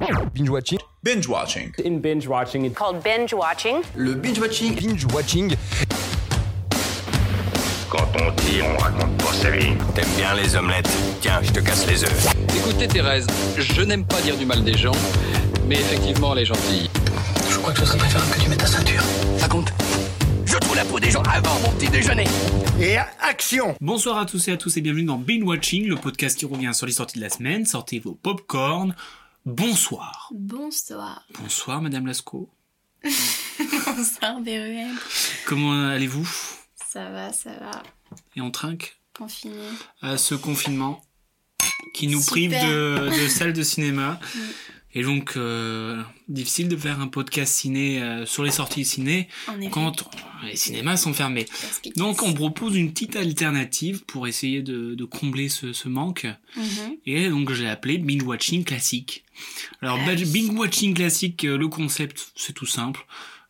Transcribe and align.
Binge 0.00 0.48
watching. 0.48 0.78
Binge 1.02 1.28
watching. 1.28 1.74
In 1.84 2.00
binge 2.00 2.26
watching, 2.26 2.64
it's 2.64 2.74
called 2.74 3.02
binge 3.04 3.34
watching. 3.34 3.82
Le 3.96 4.14
binge 4.14 4.40
watching. 4.40 4.74
Binge 4.74 5.04
watching. 5.12 5.54
Quand 7.90 8.08
on 8.16 8.30
dit, 8.42 8.62
on 8.62 8.78
raconte 8.78 9.18
pas 9.18 9.32
sa 9.34 9.50
vie. 9.50 9.74
T'aimes 9.94 10.08
bien 10.16 10.34
les 10.34 10.56
omelettes? 10.56 10.88
Tiens, 11.20 11.40
je 11.42 11.50
te 11.52 11.60
casse 11.60 11.86
les 11.86 12.02
œufs. 12.02 12.34
Écoutez 12.56 12.88
Thérèse, 12.88 13.26
je 13.58 13.82
n'aime 13.82 14.06
pas 14.06 14.22
dire 14.22 14.38
du 14.38 14.46
mal 14.46 14.64
des 14.64 14.76
gens, 14.76 14.96
mais 15.66 15.74
effectivement 15.74 16.32
elle 16.32 16.40
est 16.40 16.46
gentille. 16.46 16.88
Je 17.50 17.58
crois 17.58 17.72
que 17.74 17.80
ce 17.80 17.84
serait 17.86 17.98
préférable 17.98 18.30
que 18.32 18.40
tu 18.40 18.48
mettes 18.48 18.60
ta 18.60 18.66
ceinture. 18.66 19.02
Ça 19.36 19.48
compte 19.48 19.70
Je 20.46 20.56
trouve 20.56 20.76
la 20.76 20.84
peau 20.86 20.98
des 20.98 21.10
gens 21.10 21.22
avant 21.24 21.58
mon 21.60 21.72
petit 21.72 21.90
déjeuner. 21.90 22.24
Et 22.80 22.96
action 23.20 23.74
Bonsoir 23.82 24.16
à 24.16 24.24
tous 24.24 24.48
et 24.48 24.52
à 24.52 24.56
tous 24.56 24.74
et 24.78 24.80
bienvenue 24.80 25.04
dans 25.04 25.18
Binge 25.18 25.42
Watching, 25.44 25.86
le 25.86 25.96
podcast 25.96 26.38
qui 26.38 26.46
revient 26.46 26.72
sur 26.72 26.86
les 26.86 26.92
sorties 26.92 27.18
de 27.18 27.24
la 27.24 27.28
semaine. 27.28 27.66
Sortez 27.66 27.98
vos 27.98 28.14
popcorn. 28.14 28.94
Bonsoir. 29.46 30.30
Bonsoir. 30.34 31.26
Bonsoir 31.40 31.80
Madame 31.80 32.06
Lascaux. 32.06 32.50
Bonsoir 33.86 34.40
Béruel. 34.40 34.94
Comment 35.46 35.88
allez-vous? 35.88 36.28
Ça 36.74 37.08
va, 37.08 37.32
ça 37.32 37.52
va. 37.54 37.82
Et 38.36 38.42
on 38.42 38.50
trinque? 38.50 38.98
Confiné. 39.16 39.56
à 40.02 40.18
ce 40.18 40.34
confinement 40.34 41.02
qui 41.94 42.06
nous 42.06 42.22
prive 42.22 42.50
de 42.52 43.28
salles 43.28 43.52
de 43.52 43.62
cinéma. 43.62 44.20
Et 44.94 45.02
donc, 45.04 45.34
euh, 45.36 46.02
difficile 46.28 46.68
de 46.68 46.76
faire 46.76 47.00
un 47.00 47.06
podcast 47.06 47.54
ciné 47.54 48.02
euh, 48.02 48.26
sur 48.26 48.42
les 48.42 48.50
sorties 48.50 48.84
ciné 48.84 49.28
quand 49.70 50.10
les 50.44 50.56
cinémas 50.56 50.96
sont 50.96 51.12
fermés. 51.12 51.46
Donc, 51.96 52.22
on 52.24 52.32
propose 52.34 52.74
une 52.76 52.90
petite 52.92 53.14
alternative 53.14 54.04
pour 54.06 54.26
essayer 54.26 54.62
de, 54.62 54.94
de 54.96 55.04
combler 55.04 55.48
ce, 55.48 55.72
ce 55.72 55.88
manque. 55.88 56.26
Mhm. 56.56 56.96
Et 57.06 57.28
donc, 57.28 57.52
je 57.52 57.62
l'ai 57.62 57.68
appelé 57.68 57.98
Binge 57.98 58.22
Watching 58.24 58.64
Classique. 58.64 59.24
Alors, 59.80 59.98
Binge- 59.98 60.24
oui. 60.24 60.48
Binge 60.48 60.58
Watching 60.58 60.94
Classique, 60.94 61.44
euh, 61.44 61.56
le 61.56 61.68
concept, 61.68 62.32
c'est 62.34 62.52
tout 62.52 62.66
simple. 62.66 63.06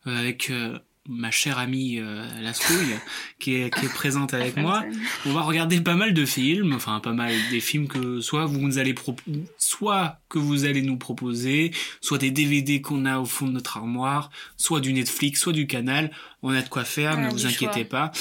Euh, 0.07 0.17
avec 0.17 0.49
euh, 0.51 0.77
ma 1.09 1.31
chère 1.31 1.57
amie 1.57 1.97
euh, 1.99 2.25
Lascouille, 2.41 2.95
qui 3.39 3.55
est, 3.55 3.73
qui 3.73 3.85
est 3.85 3.93
présente 3.93 4.33
avec 4.33 4.55
moi. 4.57 4.83
On 5.25 5.33
va 5.33 5.41
regarder 5.41 5.81
pas 5.81 5.95
mal 5.95 6.13
de 6.13 6.25
films, 6.25 6.73
enfin 6.73 6.99
pas 6.99 7.13
mal 7.13 7.33
des 7.49 7.59
films 7.59 7.87
que 7.87 8.21
soit 8.21 8.45
vous 8.45 8.59
nous 8.59 8.77
allez 8.77 8.93
pro- 8.93 9.15
soit 9.57 10.19
que 10.29 10.37
vous 10.37 10.65
allez 10.65 10.81
nous 10.83 10.97
proposer, 10.97 11.71
soit 12.01 12.17
des 12.19 12.29
DVD 12.31 12.81
qu'on 12.81 13.05
a 13.05 13.17
au 13.19 13.25
fond 13.25 13.47
de 13.47 13.53
notre 13.53 13.77
armoire, 13.77 14.29
soit 14.57 14.79
du 14.79 14.93
Netflix, 14.93 15.41
soit 15.41 15.53
du 15.53 15.65
Canal. 15.67 16.11
On 16.43 16.53
a 16.53 16.61
de 16.61 16.69
quoi 16.69 16.83
faire, 16.83 17.17
ne 17.19 17.29
vous 17.29 17.45
inquiétez 17.47 17.81
choix. 17.81 17.89
pas. 17.89 18.11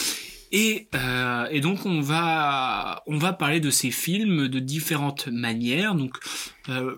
Et, 0.53 0.89
euh, 0.97 1.47
et 1.51 1.61
donc 1.61 1.87
on 1.87 2.01
va 2.01 3.03
on 3.07 3.19
va 3.19 3.33
parler 3.33 3.61
de 3.61 3.71
ces 3.71 3.91
films 3.91 4.49
de 4.49 4.59
différentes 4.59 5.29
manières. 5.29 5.95
Donc 5.95 6.17
euh, 6.71 6.97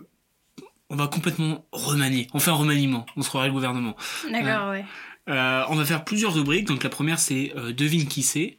on 0.88 0.96
va 0.96 1.06
complètement 1.08 1.66
remanier. 1.72 2.28
On 2.34 2.38
fait 2.38 2.50
un 2.50 2.54
remaniement. 2.54 3.04
On 3.16 3.22
se 3.22 3.28
croirait 3.28 3.48
le 3.48 3.52
gouvernement. 3.52 3.96
D'accord, 4.30 4.70
ouais. 4.70 4.84
Euh, 5.28 5.62
on 5.68 5.76
va 5.76 5.84
faire 5.84 6.04
plusieurs 6.04 6.34
rubriques. 6.34 6.66
Donc 6.66 6.82
la 6.82 6.90
première 6.90 7.18
c'est 7.18 7.52
euh, 7.56 7.72
devine 7.72 8.06
qui 8.08 8.22
c'est. 8.22 8.58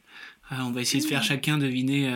Euh, 0.52 0.56
on 0.60 0.70
va 0.70 0.80
essayer 0.80 1.02
de 1.02 1.08
faire 1.08 1.22
chacun 1.22 1.58
deviner 1.58 2.08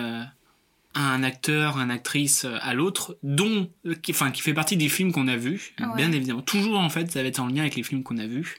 un 0.95 1.23
acteur, 1.23 1.79
une 1.79 1.91
actrice 1.91 2.45
à 2.61 2.75
l'autre, 2.75 3.19
dont, 3.23 3.71
qui, 4.03 4.11
enfin 4.13 4.31
qui 4.31 4.43
fait 4.43 4.55
partie 4.55 4.77
des 4.77 4.89
films 4.89 5.13
qu'on 5.13 5.29
a 5.29 5.37
vus, 5.37 5.75
Ouais. 5.81 5.87
bien 5.97 6.13
évidemment. 6.13 6.43
Toujours 6.43 6.79
en 6.79 6.89
fait, 6.89 7.11
ça 7.11 7.23
va 7.23 7.29
être 7.29 7.39
en 7.41 7.47
lien 7.47 7.61
avec 7.63 7.77
les 7.77 7.83
films 7.83 8.03
qu'on 8.03 8.19
a 8.19 8.27
vus. 8.27 8.57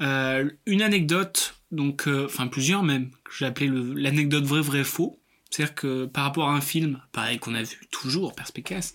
Euh, 0.00 0.50
une 0.66 0.82
anecdote, 0.82 1.54
donc, 1.70 2.06
enfin 2.06 2.48
plusieurs 2.48 2.82
même, 2.82 3.10
que 3.24 3.30
j'ai 3.38 3.46
appelé 3.46 3.70
l'anecdote 3.70 4.44
vrai 4.44 4.60
vrai 4.60 4.84
faux. 4.84 5.18
C'est-à-dire 5.50 5.74
que 5.76 6.04
par 6.06 6.24
rapport 6.24 6.48
à 6.50 6.54
un 6.54 6.60
film, 6.60 7.00
pareil 7.12 7.38
qu'on 7.38 7.54
a 7.54 7.62
vu 7.62 7.78
toujours, 7.92 8.34
Perspicace, 8.34 8.92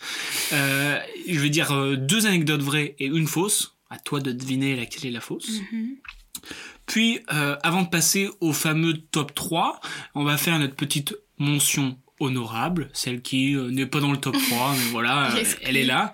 euh, 0.51 0.99
je 1.27 1.39
vais 1.39 1.49
dire 1.49 1.71
euh, 1.71 1.95
deux 1.95 2.25
anecdotes 2.27 2.61
vraies 2.61 2.95
et 2.99 3.05
une 3.05 3.27
fausse. 3.27 3.75
À 3.89 3.97
toi 3.97 4.19
de 4.19 4.31
deviner 4.33 4.75
laquelle 4.75 5.05
est 5.07 5.11
la 5.13 5.21
fausse. 5.21 5.61
Mhm. 5.71 5.95
Puis, 6.85 7.19
euh, 7.31 7.55
avant 7.63 7.83
de 7.83 7.89
passer 7.89 8.29
au 8.41 8.51
fameux 8.51 8.97
top 8.97 9.35
3, 9.35 9.79
on 10.15 10.23
va 10.23 10.37
faire 10.37 10.57
notre 10.57 10.75
petite 10.75 11.15
mention 11.37 11.97
honorable, 12.19 12.89
celle 12.93 13.21
qui 13.21 13.55
euh, 13.55 13.69
n'est 13.69 13.85
pas 13.85 13.99
dans 13.99 14.11
le 14.11 14.17
top 14.17 14.35
3, 14.35 14.73
mais 14.77 14.91
voilà, 14.91 15.35
euh, 15.35 15.43
elle 15.61 15.77
est 15.77 15.85
là. 15.85 16.11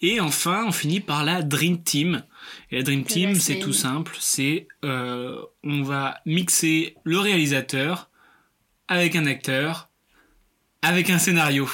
Et 0.00 0.20
enfin, 0.20 0.64
on 0.66 0.72
finit 0.72 1.00
par 1.00 1.24
la 1.24 1.42
Dream 1.42 1.82
Team. 1.82 2.24
Et 2.70 2.76
la 2.76 2.82
Dream 2.82 3.04
Team, 3.04 3.34
c'est 3.34 3.58
tout 3.58 3.72
simple, 3.72 4.16
c'est 4.18 4.66
on 4.82 5.82
va 5.82 6.20
mixer 6.24 6.96
le 7.04 7.18
réalisateur 7.18 8.08
avec 8.88 9.16
un 9.16 9.26
acteur, 9.26 9.90
avec 10.82 11.10
un 11.10 11.18
scénario. 11.18 11.68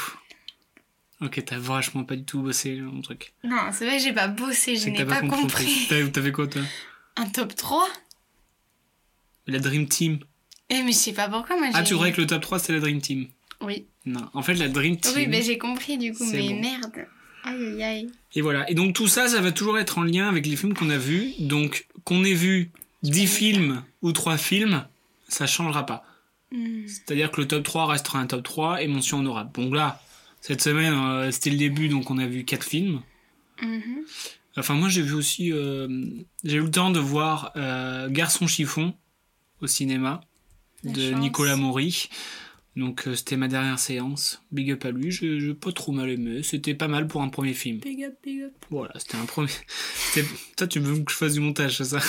Ok, 1.21 1.41
t'as 1.45 1.59
vachement 1.59 2.03
pas 2.03 2.17
du 2.17 2.25
tout 2.25 2.41
bossé 2.41 2.81
mon 2.81 3.01
truc. 3.01 3.35
Non, 3.45 3.71
c'est 3.71 3.87
vrai 3.87 3.99
que 3.99 4.03
j'ai 4.03 4.13
pas 4.13 4.27
bossé, 4.27 4.75
je 4.77 4.89
n'ai 4.89 4.97
t'as 4.97 5.05
pas 5.05 5.21
compris. 5.21 5.67
Fait 5.67 6.33
quoi 6.33 6.49
toi? 6.49 6.63
Un 7.17 7.27
top 7.27 7.55
3 7.55 7.87
La 9.47 9.59
Dream 9.59 9.87
Team. 9.89 10.19
Eh, 10.71 10.83
mais 10.83 10.93
je 10.93 10.97
sais 10.97 11.13
pas 11.13 11.29
pourquoi, 11.29 11.59
moi. 11.59 11.69
Ah, 11.75 11.83
tu 11.83 11.95
croyais 11.95 12.13
que 12.13 12.21
le 12.21 12.27
top 12.27 12.43
3 12.43 12.59
c'était 12.59 12.75
la 12.75 12.81
Dream 12.81 13.01
Team 13.01 13.29
Oui. 13.61 13.87
Non, 14.07 14.29
en 14.33 14.43
fait 14.43 14.55
la 14.55 14.69
Dream 14.69 14.97
Team. 14.97 15.13
Oui, 15.15 15.27
mais 15.27 15.43
j'ai 15.43 15.59
compris 15.59 15.99
du 15.99 16.13
coup, 16.13 16.25
mais 16.25 16.49
bon. 16.49 16.61
merde. 16.61 17.07
Aïe, 17.45 17.65
aïe, 17.65 17.83
aïe. 17.83 18.11
Et 18.35 18.41
voilà. 18.41 18.71
Et 18.71 18.75
donc 18.75 18.95
tout 18.95 19.09
ça, 19.09 19.29
ça 19.29 19.41
va 19.41 19.53
toujours 19.53 19.79
être 19.79 19.99
en 19.99 20.03
lien 20.03 20.29
avec 20.29 20.47
les 20.47 20.57
films 20.57 20.75
qu'on 20.75 20.91
a 20.91 20.99
vus. 20.99 21.33
Donc 21.41 21.87
qu'on 22.05 22.25
ait 22.25 22.35
vu 22.35 22.71
10 23.03 23.27
films 23.27 23.85
ou 24.01 24.13
3 24.13 24.37
films, 24.39 24.87
ça 25.29 25.47
changera 25.47 25.85
pas. 25.85 26.05
Mhm. 26.53 26.87
C'est-à-dire 26.87 27.31
que 27.31 27.41
le 27.41 27.49
top 27.49 27.65
3 27.65 27.87
restera 27.87 28.21
un 28.21 28.27
top 28.27 28.43
3 28.43 28.83
et 28.83 28.87
mention 28.89 29.19
honorable. 29.19 29.51
Bon 29.55 29.73
là, 29.73 30.01
cette 30.41 30.63
semaine, 30.63 30.95
euh, 30.95 31.31
c'était 31.31 31.51
le 31.51 31.57
début, 31.57 31.89
donc 31.89 32.11
on 32.11 32.19
a 32.19 32.27
vu 32.27 32.45
4 32.45 32.65
films. 32.65 33.03
Mhm. 33.61 34.05
Enfin 34.57 34.75
moi 34.75 34.89
j'ai 34.89 35.03
vu 35.03 35.15
aussi... 35.15 35.53
euh, 35.53 35.89
j'ai 36.45 36.57
eu 36.57 36.63
le 36.63 36.71
temps 36.71 36.91
de 36.91 37.01
voir 37.01 37.53
euh, 37.57 38.09
Garçon 38.11 38.47
chiffon 38.47 38.95
au 39.61 39.67
cinéma 39.67 40.21
La 40.85 40.93
de 40.93 41.11
chance. 41.11 41.21
Nicolas 41.21 41.57
Maury. 41.57 42.09
Donc 42.77 43.07
euh, 43.07 43.15
c'était 43.15 43.37
ma 43.37 43.49
dernière 43.49 43.79
séance. 43.79 44.43
Big 44.51 44.71
up 44.71 44.85
à 44.85 44.91
lui, 44.91 45.11
je 45.11 45.39
j'ai 45.39 45.55
pas 45.55 45.73
trop 45.73 45.93
mal 45.93 46.11
aimé. 46.11 46.43
C'était 46.43 46.75
pas 46.75 46.89
mal 46.89 47.07
pour 47.07 47.23
un 47.23 47.29
premier 47.29 47.55
film. 47.55 47.79
Big 47.79 48.03
up, 48.05 48.15
big 48.23 48.43
up. 48.43 48.53
Voilà, 48.71 48.93
c'était 48.99 49.17
un 49.17 49.27
premier. 49.27 49.53
Toi, 50.57 50.67
tu 50.67 50.81
veux 50.81 50.99
que 51.03 51.13
je 51.13 51.17
fasse 51.17 51.35
du 51.35 51.41
montage, 51.41 51.79
c'est 51.79 51.85
ça? 51.85 52.01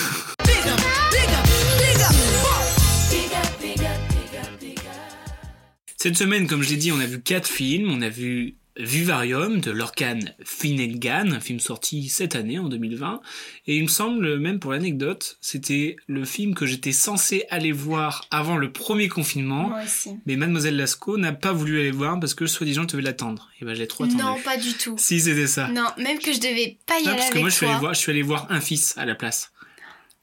Cette 5.96 6.16
semaine, 6.16 6.46
comme 6.46 6.62
je 6.62 6.70
l'ai 6.70 6.76
dit, 6.76 6.92
on 6.92 7.00
a 7.00 7.06
vu 7.06 7.22
quatre 7.22 7.48
films. 7.48 7.90
On 7.90 8.02
a 8.02 8.10
vu 8.10 8.56
Vivarium 8.76 9.60
de 9.60 9.70
Lorcan 9.70 10.18
Finnegan, 10.44 11.32
un 11.32 11.40
film 11.40 11.60
sorti 11.60 12.08
cette 12.08 12.34
année, 12.34 12.58
en 12.58 12.68
2020. 12.68 13.20
Et 13.66 13.76
il 13.76 13.84
me 13.84 13.88
semble, 13.88 14.38
même 14.38 14.58
pour 14.58 14.72
l'anecdote, 14.72 15.38
c'était 15.40 15.96
le 16.06 16.24
film 16.24 16.54
que 16.54 16.66
j'étais 16.66 16.92
censé 16.92 17.44
aller 17.50 17.72
voir 17.72 18.26
avant 18.30 18.56
le 18.56 18.72
premier 18.72 19.08
confinement. 19.08 19.68
Moi 19.68 19.82
aussi. 19.84 20.10
Mais 20.26 20.36
Mademoiselle 20.36 20.76
Lascaux 20.76 21.18
n'a 21.18 21.32
pas 21.32 21.52
voulu 21.52 21.80
aller 21.80 21.90
voir 21.90 22.18
parce 22.18 22.34
que 22.34 22.46
soi-disant, 22.46 22.82
je 22.82 22.88
devais 22.88 23.02
l'attendre. 23.02 23.48
Et 23.60 23.64
ben, 23.64 23.74
j'ai 23.74 23.86
trop 23.86 24.04
attendu. 24.04 24.20
Non, 24.20 24.36
pas 24.44 24.56
du 24.56 24.74
tout. 24.74 24.96
Si, 24.98 25.20
c'était 25.20 25.46
ça. 25.46 25.68
Non, 25.68 25.86
même 25.98 26.18
que 26.18 26.32
je 26.32 26.40
devais 26.40 26.76
pas 26.86 26.98
y 26.98 27.04
Non, 27.04 27.10
aller 27.10 27.18
parce 27.18 27.30
que 27.30 27.34
avec 27.34 27.42
moi, 27.42 27.50
je 27.50 27.54
suis, 27.54 27.66
allé 27.66 27.78
voir, 27.78 27.94
je 27.94 27.98
suis 28.00 28.10
allé 28.10 28.22
voir 28.22 28.46
un 28.50 28.60
fils 28.60 28.98
à 28.98 29.04
la 29.04 29.14
place. 29.14 29.52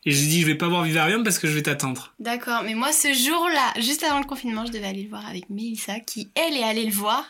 Et 0.05 0.11
j'ai 0.11 0.25
dit, 0.25 0.41
je 0.41 0.47
vais 0.47 0.55
pas 0.55 0.67
voir 0.67 0.83
Vivarium 0.83 1.23
parce 1.23 1.37
que 1.37 1.47
je 1.47 1.53
vais 1.53 1.61
t'attendre. 1.61 2.13
D'accord, 2.19 2.63
mais 2.63 2.73
moi 2.73 2.91
ce 2.91 3.13
jour-là, 3.13 3.73
juste 3.79 4.03
avant 4.03 4.19
le 4.19 4.25
confinement, 4.25 4.65
je 4.65 4.71
devais 4.71 4.87
aller 4.87 5.03
le 5.03 5.09
voir 5.09 5.27
avec 5.27 5.49
Mélissa, 5.49 5.99
qui 5.99 6.29
elle 6.35 6.55
est 6.55 6.63
allée 6.63 6.85
le 6.85 6.91
voir. 6.91 7.23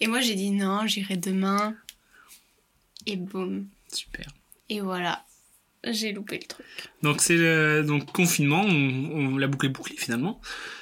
Et 0.00 0.06
moi 0.06 0.20
j'ai 0.20 0.34
dit 0.34 0.50
non, 0.50 0.86
j'irai 0.86 1.16
demain. 1.16 1.74
Et 3.06 3.16
boum. 3.16 3.66
Super. 3.92 4.26
Et 4.68 4.80
voilà, 4.80 5.24
j'ai 5.84 6.12
loupé 6.12 6.38
le 6.38 6.46
truc. 6.46 6.66
Donc, 7.02 7.20
c'est 7.20 7.36
le 7.36 7.82
donc, 7.86 8.12
confinement, 8.12 8.62
on, 8.62 9.32
on 9.34 9.36
l'a 9.36 9.46
bouclé 9.46 9.68
bouclé 9.68 9.96
finalement. 9.96 10.40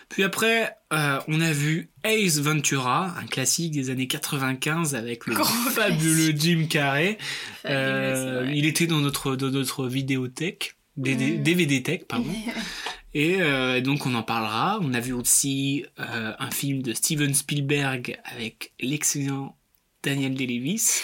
Puis 0.08 0.22
après, 0.24 0.74
euh, 0.92 1.20
on 1.28 1.40
a 1.40 1.52
vu 1.52 1.90
Ace 2.04 2.38
Ventura, 2.38 3.14
un 3.18 3.26
classique 3.26 3.72
des 3.72 3.90
années 3.90 4.08
95 4.08 4.94
avec 4.94 5.26
le 5.26 5.34
Gros 5.34 5.44
fabuleux 5.70 6.32
Jim 6.36 6.66
Carrey. 6.68 7.18
Fabuleux, 7.62 7.78
Euh, 7.78 8.52
il 8.54 8.66
était 8.66 8.86
dans 8.86 9.00
notre, 9.00 9.36
dans 9.36 9.50
notre 9.50 9.86
vidéothèque, 9.86 10.76
DD 10.98 11.38
Mm. 11.38 11.42
DVD 11.42 11.82
tech, 11.82 12.00
pardon. 12.08 12.30
Et 13.14 13.40
euh, 13.40 13.80
donc 13.80 14.04
on 14.06 14.14
en 14.14 14.22
parlera. 14.22 14.78
On 14.82 14.92
a 14.94 15.00
vu 15.00 15.12
aussi 15.14 15.84
euh, 15.98 16.32
un 16.38 16.50
film 16.50 16.82
de 16.82 16.92
Steven 16.92 17.32
Spielberg 17.32 18.18
avec 18.24 18.72
l'excellent 18.80 19.56
Daniel 20.02 20.34
Day-Lewis 20.34 21.00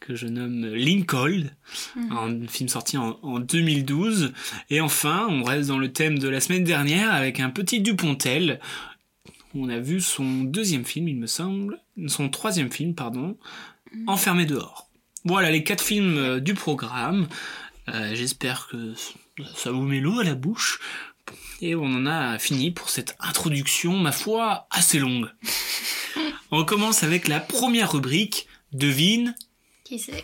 que 0.00 0.14
je 0.16 0.26
nomme 0.26 0.66
Lincoln, 0.74 1.50
Mhm. 1.96 2.12
un 2.12 2.46
film 2.48 2.68
sorti 2.68 2.96
en, 2.96 3.18
en 3.22 3.40
2012. 3.40 4.32
Et 4.70 4.80
enfin, 4.80 5.26
on 5.30 5.42
reste 5.44 5.68
dans 5.68 5.78
le 5.78 5.92
thème 5.92 6.18
de 6.18 6.28
la 6.28 6.40
semaine 6.40 6.64
dernière 6.64 7.12
avec 7.12 7.40
un 7.40 7.50
petit 7.50 7.80
Dupontel. 7.80 8.58
On 9.54 9.68
a 9.68 9.78
vu 9.78 10.00
son 10.00 10.44
deuxième 10.44 10.84
film, 10.84 11.08
il 11.08 11.16
me 11.16 11.26
semble, 11.26 11.78
son 12.06 12.28
troisième 12.28 12.70
film, 12.70 12.94
pardon, 12.94 13.36
Enfermé 14.06 14.44
dehors. 14.46 14.88
Voilà 15.24 15.50
les 15.50 15.64
quatre 15.64 15.82
films 15.82 16.16
euh, 16.16 16.40
du 16.40 16.54
programme. 16.54 17.26
Euh, 17.94 18.14
j'espère 18.14 18.68
que 18.68 18.94
ça 19.56 19.70
vous 19.70 19.82
met 19.82 20.00
l'eau 20.00 20.20
à 20.20 20.24
la 20.24 20.34
bouche. 20.34 20.80
Et 21.60 21.74
on 21.74 21.84
en 21.84 22.06
a 22.06 22.38
fini 22.38 22.70
pour 22.70 22.88
cette 22.90 23.16
introduction, 23.20 23.98
ma 23.98 24.12
foi, 24.12 24.66
assez 24.70 24.98
longue. 24.98 25.28
on 26.50 26.64
commence 26.64 27.02
avec 27.02 27.28
la 27.28 27.40
première 27.40 27.92
rubrique, 27.92 28.46
devine. 28.72 29.34
Qui 29.84 29.98
c'est? 29.98 30.22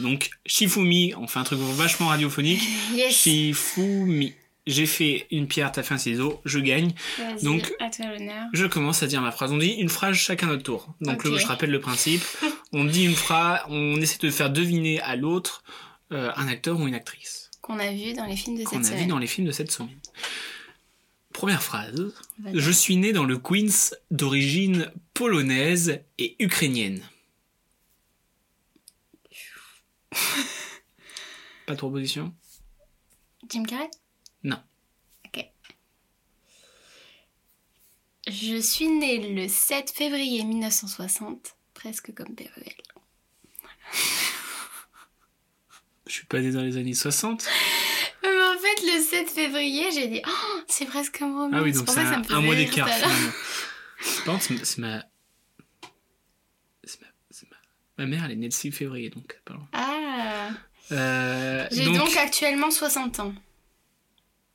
Donc, 0.00 0.30
Shifumi, 0.44 1.14
on 1.16 1.26
fait 1.26 1.38
un 1.38 1.44
truc 1.44 1.60
vachement 1.60 2.08
radiophonique. 2.08 2.62
Shifumi. 3.10 4.34
J'ai 4.66 4.86
fait 4.86 5.26
une 5.30 5.46
pierre, 5.46 5.70
t'as 5.72 5.82
fait 5.82 5.92
un 5.94 5.98
ciseau, 5.98 6.40
je 6.46 6.58
gagne. 6.58 6.92
Donc- 7.42 7.70
à 7.80 7.90
toi 7.90 8.06
l'honneur. 8.06 8.44
Je 8.54 8.64
commence 8.66 9.02
à 9.02 9.06
dire 9.06 9.20
ma 9.20 9.30
phrase. 9.30 9.52
On 9.52 9.58
dit 9.58 9.72
une 9.72 9.90
phrase 9.90 10.16
chacun 10.16 10.46
notre 10.46 10.62
tour. 10.62 10.94
Donc 11.02 11.22
le- 11.24 11.36
je 11.36 11.46
rappelle 11.46 11.70
le 11.70 11.80
principe. 11.80 12.22
On 12.72 12.84
dit 12.84 13.04
une 13.04 13.14
phrase, 13.14 13.60
on 13.68 14.00
essaie 14.00 14.18
de 14.18 14.30
faire 14.30 14.50
deviner 14.50 15.00
à 15.02 15.14
l'autre 15.14 15.62
euh, 16.12 16.32
un 16.34 16.48
acteur 16.48 16.80
ou 16.80 16.88
une 16.88 16.94
actrice 16.94 17.50
Qu'on 17.62 17.78
a 17.78 17.92
vu 17.92 18.14
dans 18.14 18.24
les 18.24 18.34
films 18.34 18.56
de 18.58 18.64
qu'on 18.64 18.70
cette 18.70 18.78
a 18.78 18.80
vu 18.80 18.94
semaine. 18.96 19.08
dans 19.08 19.18
les 19.18 19.28
films 19.28 19.46
de 19.46 19.52
cette 19.52 19.70
semaine. 19.70 19.96
Première 21.32 21.62
phrase. 21.62 22.12
Je 22.52 22.70
suis 22.72 22.96
né 22.96 23.12
dans 23.12 23.24
le 23.26 23.38
Queens 23.38 23.94
d'origine 24.10 24.90
polonaise 25.12 26.00
et 26.18 26.34
ukrainienne. 26.40 27.00
Pas 31.66 31.72
de 31.74 31.78
proposition? 31.78 32.34
Jim 33.48 33.62
Carrey? 33.64 33.88
Non. 34.44 34.62
Ok. 35.26 35.44
Je 38.28 38.60
suis 38.60 38.86
née 38.88 39.34
le 39.34 39.48
7 39.48 39.90
février 39.90 40.44
1960, 40.44 41.56
presque 41.74 42.14
comme 42.14 42.34
PRL. 42.34 42.74
Je 46.06 46.12
suis 46.12 46.26
pas 46.26 46.40
né 46.40 46.50
dans 46.52 46.62
les 46.62 46.76
années 46.76 46.94
60. 46.94 47.46
Mais 48.22 48.28
en 48.28 48.58
fait, 48.58 48.82
le 48.82 49.02
7 49.02 49.28
février, 49.30 49.90
j'ai 49.92 50.08
dit 50.08 50.22
Oh, 50.26 50.60
c'est 50.68 50.86
presque 50.86 51.18
comme 51.18 51.34
Romy. 51.36 51.54
Ah 51.56 51.62
oui, 51.62 51.72
donc 51.72 51.88
c'est 51.88 51.94
que 51.96 52.00
un, 52.00 52.18
me 52.18 52.24
fait 52.24 52.32
un 52.34 52.40
mois 52.40 52.54
d'écart 52.54 52.88
finalement. 52.88 53.32
Par 54.24 54.34
contre, 54.34 54.42
c'est- 54.44 54.64
c'est 54.64 54.78
ma... 54.78 55.04
C'est 56.84 57.00
ma... 57.00 57.06
c'est 57.30 57.48
ma... 57.50 57.56
Ma 57.98 58.06
mère, 58.06 58.24
elle 58.24 58.32
est 58.32 58.36
née 58.36 58.46
le 58.46 58.50
6 58.52 58.72
février, 58.72 59.08
donc... 59.10 59.40
Ah 59.72 60.50
Euh, 60.92 61.66
J'ai 61.72 61.84
donc, 61.86 61.96
donc... 61.96 62.16
actuellement 62.16 62.70
60 62.70 63.20
ans. 63.20 63.34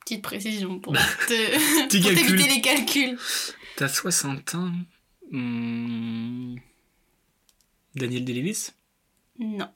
Petite 0.04 0.22
précision 0.22 0.78
pour 0.80 0.92
te- 0.94 0.98
Petit 1.88 2.00
pour 2.00 2.10
calcul. 2.10 2.26
t'éviter 2.26 2.54
les 2.54 2.60
calculs. 2.60 3.18
t'as 3.76 3.88
60 3.88 4.54
ans... 4.56 4.72
Hmm, 5.30 6.56
Daniel 7.94 8.24
Day-Lewis? 8.24 8.70
Non. 9.38 9.68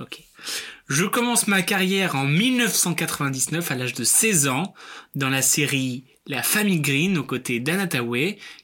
Ok. 0.00 0.22
Je 0.88 1.04
commence 1.04 1.48
ma 1.48 1.62
carrière 1.62 2.14
en 2.14 2.24
1999 2.24 3.70
à 3.70 3.74
l'âge 3.74 3.94
de 3.94 4.04
16 4.04 4.48
ans 4.48 4.74
dans 5.14 5.28
la 5.30 5.42
série 5.42 6.04
La 6.26 6.42
Famille 6.42 6.80
Green 6.80 7.18
aux 7.18 7.24
côtés 7.24 7.58
d'Anna 7.60 7.88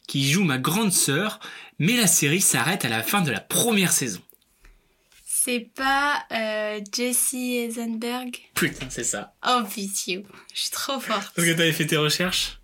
qui 0.07 0.31
joue 0.31 0.45
ma 0.45 0.59
grande 0.59 0.93
sœur, 0.93 1.41
mais 1.79 1.97
la 1.97 2.07
série 2.07 2.41
s'arrête 2.41 2.85
à 2.85 2.89
la 2.89 3.03
fin 3.03 3.21
de 3.23 3.31
la 3.31 3.41
première 3.41 3.93
saison. 3.93 4.21
C'est 5.45 5.69
pas 5.75 6.25
euh, 6.33 6.81
Jesse 6.91 7.35
Eisenberg? 7.35 8.35
Putain, 8.55 8.87
c'est 8.89 9.05
ça. 9.05 9.35
Oh, 9.47 9.61
vicieux. 9.77 10.23
Je 10.55 10.61
suis 10.63 10.71
trop 10.71 10.99
forte. 10.99 11.35
Parce 11.37 11.47
que 11.47 11.53
t'avais 11.53 11.73
fait 11.73 11.85
tes 11.87 11.99
recherches 11.99 12.61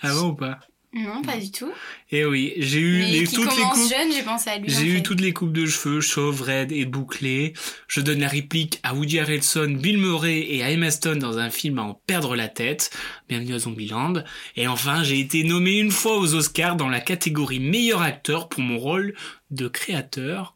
avant 0.00 0.28
ou 0.28 0.34
pas? 0.34 0.60
Non, 0.94 1.20
pas 1.20 1.36
du 1.36 1.50
tout. 1.50 1.70
Eh 2.10 2.24
oui, 2.24 2.54
j'ai 2.56 2.78
eu 2.80 3.00
Mais 3.00 3.10
les, 3.10 3.24
qui 3.24 3.34
toutes 3.34 3.50
les 3.50 3.56
commence 3.60 3.78
coupes. 3.82 3.90
jeune, 3.90 4.12
j'ai 4.12 4.22
pensé 4.22 4.48
à 4.48 4.56
lui. 4.56 4.74
en 4.74 4.78
J'ai 4.78 4.86
eu 4.86 4.96
fait. 4.96 5.02
toutes 5.02 5.20
les 5.20 5.34
coupes 5.34 5.52
de 5.52 5.66
cheveux, 5.66 6.00
chauves, 6.00 6.40
raides 6.40 6.72
et 6.72 6.86
bouclées. 6.86 7.52
Je 7.86 8.00
donne 8.00 8.20
la 8.20 8.28
réplique 8.28 8.80
à 8.82 8.94
Woody 8.94 9.18
Harrelson, 9.20 9.76
Bill 9.78 9.98
Murray 9.98 10.38
et 10.48 10.62
à 10.62 10.70
Emma 10.70 10.90
Stone 10.90 11.18
dans 11.18 11.36
un 11.36 11.50
film 11.50 11.78
à 11.78 11.82
en 11.82 11.92
perdre 11.92 12.34
la 12.34 12.48
tête. 12.48 12.96
Bienvenue 13.28 13.52
à 13.52 13.58
Zombieland. 13.58 14.14
Et 14.56 14.68
enfin, 14.68 15.02
j'ai 15.02 15.20
été 15.20 15.44
nommé 15.44 15.72
une 15.80 15.90
fois 15.90 16.16
aux 16.16 16.34
Oscars 16.34 16.76
dans 16.76 16.88
la 16.88 17.00
catégorie 17.02 17.60
meilleur 17.60 18.00
acteur 18.00 18.48
pour 18.48 18.62
mon 18.62 18.78
rôle 18.78 19.14
de 19.50 19.68
créateur 19.68 20.55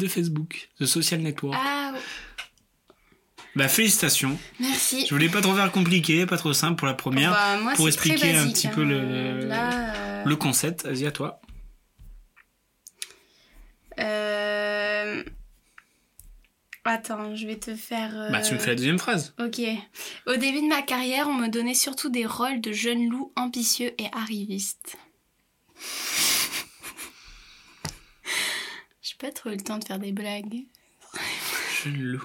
de 0.00 0.08
Facebook, 0.08 0.68
de 0.80 0.86
Social 0.86 1.20
Network. 1.20 1.56
Ah, 1.60 1.92
Bah 3.56 3.68
félicitations. 3.68 4.38
merci. 4.58 5.06
Je 5.06 5.14
voulais 5.14 5.28
pas 5.28 5.40
trop 5.40 5.54
faire 5.54 5.70
compliqué, 5.72 6.24
pas 6.26 6.36
trop 6.36 6.52
simple 6.52 6.76
pour 6.76 6.86
la 6.86 6.94
première. 6.94 7.30
Bah, 7.32 7.58
moi, 7.60 7.72
pour 7.74 7.88
expliquer 7.88 8.34
un 8.36 8.48
petit 8.48 8.68
hein. 8.68 8.72
peu 8.74 8.84
le- 8.84 9.46
Là, 9.46 9.94
euh, 9.94 10.24
Le 10.24 10.36
concept, 10.36 10.84
vas-y 10.86 11.06
à 11.06 11.10
toi. 11.12 11.40
euh, 13.98 15.22
Attends, 16.84 17.36
je 17.36 17.46
vais 17.46 17.58
te 17.58 17.76
faire. 17.76 18.10
euh, 18.18 18.30
Bah 18.30 18.40
tu 18.40 18.54
me 18.54 18.58
fais 18.58 18.68
la 18.70 18.74
deuxième 18.74 18.98
phrase. 18.98 19.34
Ok. 19.38 19.60
Au 20.26 20.36
début 20.36 20.62
de 20.62 20.68
ma 20.68 20.82
carrière, 20.82 21.28
on 21.28 21.34
me 21.34 21.48
donnait 21.48 21.74
surtout 21.74 22.08
des 22.08 22.26
rôles 22.26 22.60
de 22.60 22.72
jeunes 22.72 23.08
loups 23.08 23.32
ambitieux 23.36 23.92
et 23.98 24.06
arrivistes. 24.12 24.96
Pas 29.20 29.30
trop 29.32 29.50
eu 29.50 29.56
le 29.56 29.60
temps 29.60 29.76
de 29.76 29.84
faire 29.84 29.98
des 29.98 30.12
blagues. 30.12 30.64
Jeune 31.82 32.02
loup. 32.02 32.24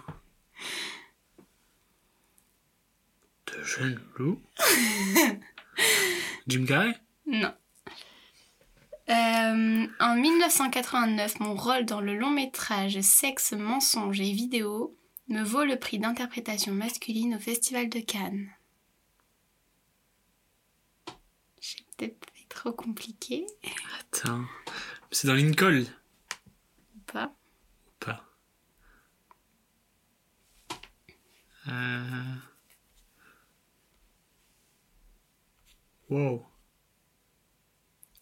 De 3.48 3.64
jeune 3.64 4.00
loup? 4.18 4.42
Jim 6.48 6.66
Carrey? 6.66 6.98
Non. 7.26 7.54
Euh, 9.10 9.88
en 10.00 10.16
1989, 10.16 11.42
mon 11.42 11.56
rôle 11.56 11.84
dans 11.84 12.00
le 12.00 12.16
long 12.16 12.30
métrage 12.32 13.02
Sexe, 13.02 13.52
mensonge 13.52 14.22
et 14.22 14.32
vidéo 14.32 14.98
me 15.28 15.44
vaut 15.44 15.66
le 15.66 15.78
prix 15.78 16.00
d'interprétation 16.00 16.72
masculine 16.72 17.36
au 17.36 17.40
Festival 17.40 17.90
de 17.90 18.00
Cannes. 18.00 18.50
J'ai 21.60 21.84
peut-être 21.98 22.26
fait 22.34 22.48
trop 22.48 22.72
compliqué 22.72 23.46
Attends. 24.00 24.46
C'est 25.12 25.28
dans 25.28 25.34
Lincoln 25.34 25.84
pas 27.12 27.34
ou 27.88 27.92
pas 28.06 28.24
euh... 31.68 32.36
Wow. 36.10 36.46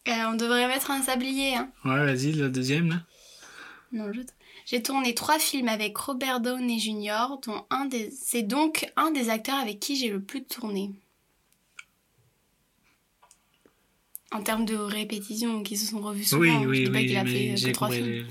Euh, 0.08 0.12
On 0.28 0.36
devrait 0.36 0.68
mettre 0.68 0.92
un 0.92 1.02
sablier. 1.02 1.56
Hein. 1.56 1.72
Ouais, 1.86 2.06
vas-y, 2.06 2.32
la 2.34 2.50
deuxième 2.50 2.90
là. 2.90 3.04
Non, 3.92 4.12
je- 4.14 4.22
J'ai 4.66 4.82
tourné 4.82 5.14
trois 5.14 5.40
films 5.40 5.68
avec 5.68 5.98
Robert 5.98 6.40
Downey 6.40 6.80
Jr., 6.80 7.38
dont 7.46 7.66
un 7.70 7.86
des... 7.86 8.10
c'est 8.12 8.44
donc 8.44 8.90
un 8.96 9.12
des 9.12 9.30
acteurs 9.30 9.58
avec 9.60 9.80
qui 9.80 9.96
j'ai 9.98 10.10
le 10.10 10.22
plus 10.22 10.44
tourné. 10.46 10.92
En 14.32 14.42
termes 14.42 14.66
de 14.66 14.76
répétitions 14.76 15.62
qui 15.62 15.78
se 15.78 15.86
sont 15.92 16.00
revues 16.02 16.24
souvent, 16.24 16.42
oui, 16.42 16.64
je 16.64 16.68
oui, 16.68 16.84
dis 16.86 16.92
pas 16.92 17.00
qu'il 17.02 17.18
a 17.18 17.26
fait 17.26 17.68
euh, 17.70 17.72
trois 17.74 17.90
films. 17.92 18.26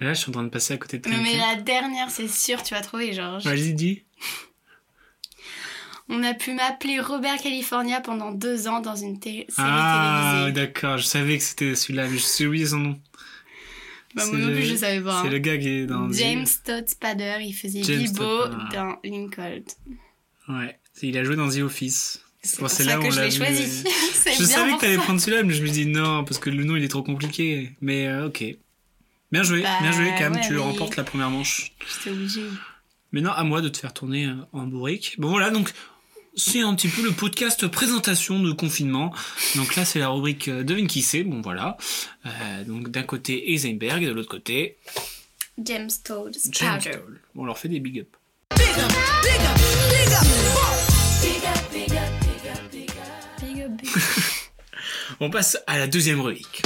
Là, 0.00 0.14
je 0.14 0.20
suis 0.20 0.28
en 0.30 0.32
train 0.32 0.44
de 0.44 0.48
passer 0.48 0.74
à 0.74 0.76
côté 0.76 0.98
de 0.98 1.08
Non, 1.08 1.16
mais 1.22 1.36
la 1.36 1.56
dernière, 1.56 2.08
c'est 2.10 2.28
sûr, 2.28 2.62
tu 2.62 2.72
vas 2.74 2.80
trouver, 2.82 3.12
je- 3.12 3.42
Vas-y, 3.44 3.74
dis. 3.74 4.02
On 6.10 6.22
a 6.22 6.32
pu 6.32 6.54
m'appeler 6.54 7.00
Robert 7.00 7.36
California 7.36 8.00
pendant 8.00 8.32
deux 8.32 8.66
ans 8.66 8.80
dans 8.80 8.96
une 8.96 9.18
té- 9.20 9.44
série 9.48 9.54
Ah, 9.58 10.30
télévisée. 10.46 10.52
d'accord, 10.66 10.96
je 10.98 11.04
savais 11.04 11.36
que 11.36 11.44
c'était 11.44 11.74
celui-là, 11.74 12.06
mais 12.08 12.16
je 12.16 12.22
sais 12.22 12.46
oublié 12.46 12.66
son 12.66 12.78
nom. 12.78 13.00
Bah, 14.14 14.24
moi 14.26 14.38
non 14.38 14.46
le- 14.46 14.54
plus, 14.54 14.64
je 14.64 14.76
savais 14.76 15.02
pas. 15.02 15.20
C'est 15.20 15.28
hein. 15.28 15.32
le 15.32 15.38
gars 15.38 15.58
qui 15.58 15.68
est 15.68 15.86
dans. 15.86 16.10
James 16.12 16.46
Todd 16.64 16.88
Spader, 16.88 17.38
il 17.42 17.52
faisait 17.52 17.82
James 17.82 17.98
Bilbo 17.98 18.24
Todd, 18.24 18.56
ah. 18.58 18.68
dans 18.74 18.96
Lincoln. 19.04 19.62
Ouais, 20.48 20.78
il 21.02 21.18
a 21.18 21.24
joué 21.24 21.36
dans 21.36 21.50
The 21.50 21.58
Office. 21.58 22.22
C'est 22.42 22.56
Bon, 22.56 22.60
pour 22.60 22.70
c'est 22.70 22.84
ça 22.84 22.96
là 22.96 23.02
que 23.04 23.10
je 23.10 23.20
l'ai 23.20 23.30
choisi. 23.30 23.84
Je 24.28 24.36
bien 24.38 24.46
savais 24.46 24.72
que 24.72 24.80
t'allais 24.80 24.96
prendre 24.96 25.20
celui-là, 25.20 25.42
mais 25.42 25.52
je 25.54 25.62
me 25.62 25.68
dis 25.68 25.84
non, 25.86 26.24
parce 26.24 26.38
que 26.38 26.48
le 26.50 26.64
nom 26.64 26.76
il 26.76 26.84
est 26.84 26.88
trop 26.88 27.02
compliqué. 27.02 27.72
Mais 27.80 28.06
euh, 28.08 28.28
ok. 28.28 28.44
Bien 29.30 29.42
joué, 29.42 29.62
Bah, 29.62 29.68
bien 29.82 29.92
joué, 29.92 30.12
Cam, 30.18 30.32
ouais, 30.34 30.40
tu 30.46 30.54
mais- 30.54 30.58
remportes 30.58 30.96
la 30.96 31.04
première 31.04 31.30
manche. 31.30 31.72
J'étais 31.86 32.10
obligée. 32.10 32.42
Maintenant, 33.12 33.32
à 33.32 33.44
moi 33.44 33.60
de 33.60 33.68
te 33.68 33.78
faire 33.78 33.92
tourner 33.92 34.26
euh, 34.26 34.34
en 34.52 34.66
bourrique. 34.66 35.14
Bon 35.18 35.28
voilà, 35.28 35.50
donc 35.50 35.70
c'est 36.34 36.60
un 36.60 36.74
petit 36.74 36.88
peu 36.88 37.02
le 37.02 37.12
podcast 37.12 37.66
présentation 37.66 38.38
de 38.40 38.52
confinement. 38.52 39.12
Donc 39.56 39.76
là, 39.76 39.84
c'est 39.84 39.98
la 39.98 40.08
rubrique 40.08 40.48
euh, 40.48 40.62
Devine 40.62 40.86
qui 40.86 41.02
c'est. 41.02 41.24
Bon 41.24 41.40
voilà. 41.42 41.76
Euh, 42.26 42.64
donc 42.64 42.90
d'un 42.90 43.02
côté 43.02 43.52
Eisenberg 43.52 44.02
et 44.02 44.06
de 44.06 44.12
l'autre 44.12 44.28
côté 44.30 44.76
James 45.62 45.90
Todd 46.04 46.34
James. 46.52 46.80
Toll. 46.82 47.20
On 47.34 47.44
leur 47.44 47.58
fait 47.58 47.68
des 47.68 47.80
big 47.80 48.00
up. 48.00 48.16
Big 48.56 48.68
up, 48.78 48.92
big 53.82 53.98
On 55.20 55.30
passe 55.30 55.58
à 55.66 55.78
la 55.78 55.86
deuxième 55.86 56.20
rubrique. 56.20 56.62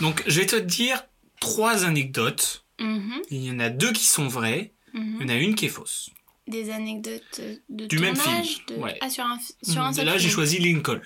Donc 0.00 0.22
je 0.26 0.40
vais 0.40 0.46
te 0.46 0.56
dire 0.56 1.04
trois 1.40 1.84
anecdotes. 1.84 2.64
Mhm, 2.78 3.22
Il 3.30 3.42
y 3.44 3.50
en 3.50 3.58
a 3.58 3.70
deux 3.70 3.92
qui 3.92 4.04
sont 4.04 4.28
vraies, 4.28 4.72
mhm. 4.92 5.18
il 5.20 5.22
y 5.22 5.24
en 5.24 5.28
a 5.34 5.38
une 5.38 5.54
qui 5.54 5.66
est 5.66 5.70
fausse. 5.70 6.10
Des 6.46 6.70
anecdotes 6.70 7.40
de 7.68 7.86
Du 7.86 7.98
même 7.98 8.14
film, 8.14 8.44
de... 8.68 8.74
ouais. 8.76 8.98
Ah, 9.00 9.10
sur 9.10 9.24
un, 9.24 9.38
sur 9.62 9.82
un 9.82 9.92
seul 9.92 10.06
Là, 10.06 10.16
j'ai 10.16 10.28
choisi 10.28 10.58
Lincoln. 10.58 11.00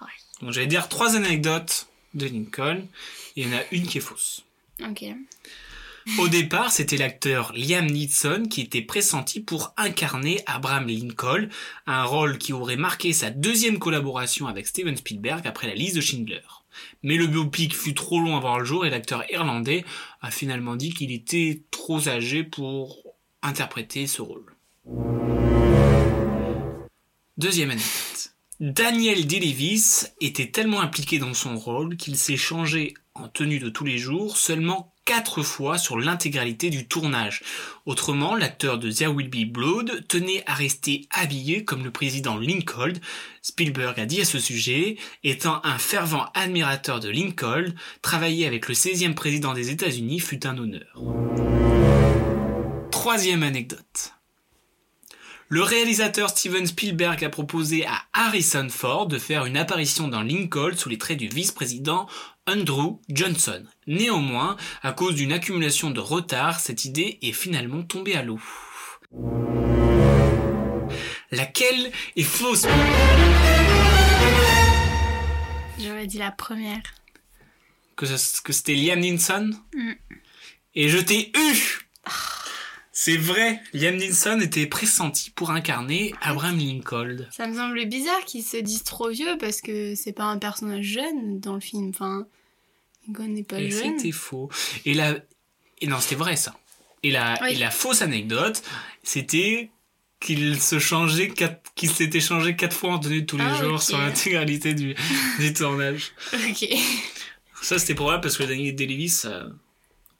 Ouais. 0.00 0.06
Donc, 0.40 0.52
j'allais 0.52 0.68
dire 0.68 0.88
trois 0.88 1.16
anecdotes 1.16 1.88
de 2.14 2.26
Lincoln. 2.26 2.86
Il 3.34 3.48
y 3.48 3.52
en 3.52 3.58
a 3.58 3.62
une 3.72 3.86
qui 3.86 3.98
est 3.98 4.02
fausse. 4.02 4.44
Ok. 4.88 5.04
Au 6.18 6.28
départ, 6.28 6.70
c'était 6.70 6.96
l'acteur 6.96 7.52
Liam 7.54 7.86
Neeson 7.86 8.44
qui 8.48 8.62
était 8.62 8.82
pressenti 8.82 9.40
pour 9.40 9.74
incarner 9.76 10.40
Abraham 10.46 10.86
Lincoln, 10.86 11.48
un 11.86 12.04
rôle 12.04 12.38
qui 12.38 12.52
aurait 12.52 12.76
marqué 12.76 13.12
sa 13.12 13.30
deuxième 13.30 13.78
collaboration 13.78 14.46
avec 14.46 14.66
Steven 14.66 14.96
Spielberg 14.96 15.46
après 15.46 15.66
la 15.66 15.74
liste 15.74 15.96
de 15.96 16.00
Schindler. 16.00 16.40
Mais 17.02 17.16
le 17.16 17.26
biopic 17.26 17.74
fut 17.74 17.94
trop 17.94 18.20
long 18.20 18.36
à 18.36 18.40
voir 18.40 18.58
le 18.58 18.64
jour 18.64 18.86
et 18.86 18.90
l'acteur 18.90 19.24
irlandais 19.30 19.84
a 20.20 20.30
finalement 20.30 20.76
dit 20.76 20.92
qu'il 20.92 21.12
était 21.12 21.62
trop 21.70 22.08
âgé 22.08 22.44
pour 22.44 23.02
interpréter 23.42 24.06
ce 24.06 24.22
rôle. 24.22 24.54
Deuxième 27.36 27.70
anecdote. 27.70 28.34
Daniel 28.60 29.26
Day-Lewis 29.26 30.06
était 30.20 30.50
tellement 30.50 30.80
impliqué 30.80 31.20
dans 31.20 31.34
son 31.34 31.56
rôle 31.56 31.96
qu'il 31.96 32.16
s'est 32.16 32.36
changé 32.36 32.94
en 33.22 33.28
tenue 33.28 33.58
de 33.58 33.68
tous 33.68 33.84
les 33.84 33.98
jours 33.98 34.36
seulement 34.36 34.94
quatre 35.04 35.42
fois 35.42 35.78
sur 35.78 35.98
l'intégralité 35.98 36.68
du 36.68 36.86
tournage. 36.86 37.42
Autrement, 37.86 38.34
l'acteur 38.34 38.78
de 38.78 38.90
There 38.90 39.08
Will 39.10 39.30
Be 39.30 39.50
Blood 39.50 40.06
tenait 40.06 40.42
à 40.46 40.52
rester 40.52 41.08
habillé 41.10 41.64
comme 41.64 41.82
le 41.82 41.90
président 41.90 42.36
Lincoln. 42.36 42.92
Spielberg 43.40 43.98
a 43.98 44.04
dit 44.04 44.20
à 44.20 44.26
ce 44.26 44.38
sujet, 44.38 44.98
étant 45.24 45.60
un 45.64 45.78
fervent 45.78 46.26
admirateur 46.34 47.00
de 47.00 47.08
Lincoln, 47.08 47.72
travailler 48.02 48.46
avec 48.46 48.68
le 48.68 48.74
16e 48.74 49.14
président 49.14 49.54
des 49.54 49.70
États-Unis 49.70 50.20
fut 50.20 50.46
un 50.46 50.58
honneur. 50.58 51.02
Troisième 52.90 53.42
anecdote. 53.42 54.17
Le 55.50 55.62
réalisateur 55.62 56.28
Steven 56.28 56.66
Spielberg 56.66 57.24
a 57.24 57.30
proposé 57.30 57.86
à 57.86 58.02
Harrison 58.12 58.68
Ford 58.68 59.06
de 59.06 59.18
faire 59.18 59.46
une 59.46 59.56
apparition 59.56 60.06
dans 60.06 60.20
Lincoln 60.20 60.76
sous 60.76 60.90
les 60.90 60.98
traits 60.98 61.16
du 61.16 61.28
vice-président 61.28 62.06
Andrew 62.46 63.00
Johnson. 63.08 63.64
Néanmoins, 63.86 64.58
à 64.82 64.92
cause 64.92 65.14
d'une 65.14 65.32
accumulation 65.32 65.90
de 65.90 66.00
retard, 66.00 66.60
cette 66.60 66.84
idée 66.84 67.18
est 67.22 67.32
finalement 67.32 67.82
tombée 67.82 68.14
à 68.14 68.22
l'eau. 68.22 68.40
Laquelle 71.30 71.92
est 72.14 72.22
fausse? 72.22 72.66
J'aurais 75.80 76.06
dit 76.06 76.18
la 76.18 76.30
première. 76.30 76.82
Que, 77.96 78.04
c'était 78.06 78.74
Liam 78.74 79.00
Neeson? 79.00 79.52
Mm. 79.74 79.92
Et 80.74 80.88
je 80.90 80.98
t'ai 80.98 81.32
eu 81.34 81.88
C'est 83.08 83.16
vrai, 83.16 83.58
Liam 83.72 83.96
Neeson 83.96 84.38
était 84.40 84.66
pressenti 84.66 85.30
pour 85.30 85.50
incarner 85.50 86.12
Abraham 86.20 86.58
Lincoln. 86.58 87.16
Ça 87.30 87.46
me 87.46 87.54
semble 87.54 87.82
bizarre 87.86 88.22
qu'ils 88.26 88.42
se 88.44 88.58
disent 88.58 88.84
trop 88.84 89.08
vieux 89.08 89.38
parce 89.40 89.62
que 89.62 89.94
c'est 89.94 90.12
pas 90.12 90.24
un 90.24 90.36
personnage 90.36 90.84
jeune 90.84 91.40
dans 91.40 91.54
le 91.54 91.60
film. 91.60 91.88
Enfin, 91.88 92.26
Lincoln 93.06 93.28
n'est 93.28 93.44
pas 93.44 93.60
Et 93.60 93.70
jeune. 93.70 93.98
c'était 93.98 94.12
faux. 94.12 94.50
Et 94.84 94.92
la... 94.92 95.16
Et 95.80 95.86
non, 95.86 96.00
c'était 96.00 96.16
vrai 96.16 96.36
ça. 96.36 96.54
Et 97.02 97.10
la, 97.10 97.38
Oui. 97.40 97.52
et 97.52 97.54
la 97.54 97.70
fausse 97.70 98.02
anecdote, 98.02 98.62
c'était 99.02 99.70
qu'il 100.20 100.60
se 100.60 100.78
changeait 100.78 101.30
quatre... 101.30 101.72
qu'il 101.76 101.88
s'était 101.90 102.20
changé 102.20 102.56
quatre 102.56 102.76
fois 102.76 102.92
en 102.92 102.98
tenue 102.98 103.24
tous 103.24 103.38
les 103.38 103.44
Ah, 103.44 103.62
jours 103.62 103.82
sur 103.82 103.96
l'intégralité 103.96 104.74
du, 104.74 104.94
du 105.38 105.54
tournage. 105.54 106.12
Ok. 106.34 106.68
Ça, 107.62 107.78
c'était 107.78 107.94
probable 107.94 108.20
parce 108.20 108.36
que 108.36 108.42
Daniel 108.42 108.74
Day-Lewis, 108.74 109.22
euh, 109.24 109.48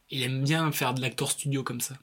il 0.08 0.22
aime 0.22 0.42
bien 0.42 0.72
faire 0.72 0.94
de 0.94 1.02
l'acteur 1.02 1.30
studio 1.30 1.62
comme 1.62 1.82
ça. 1.82 1.94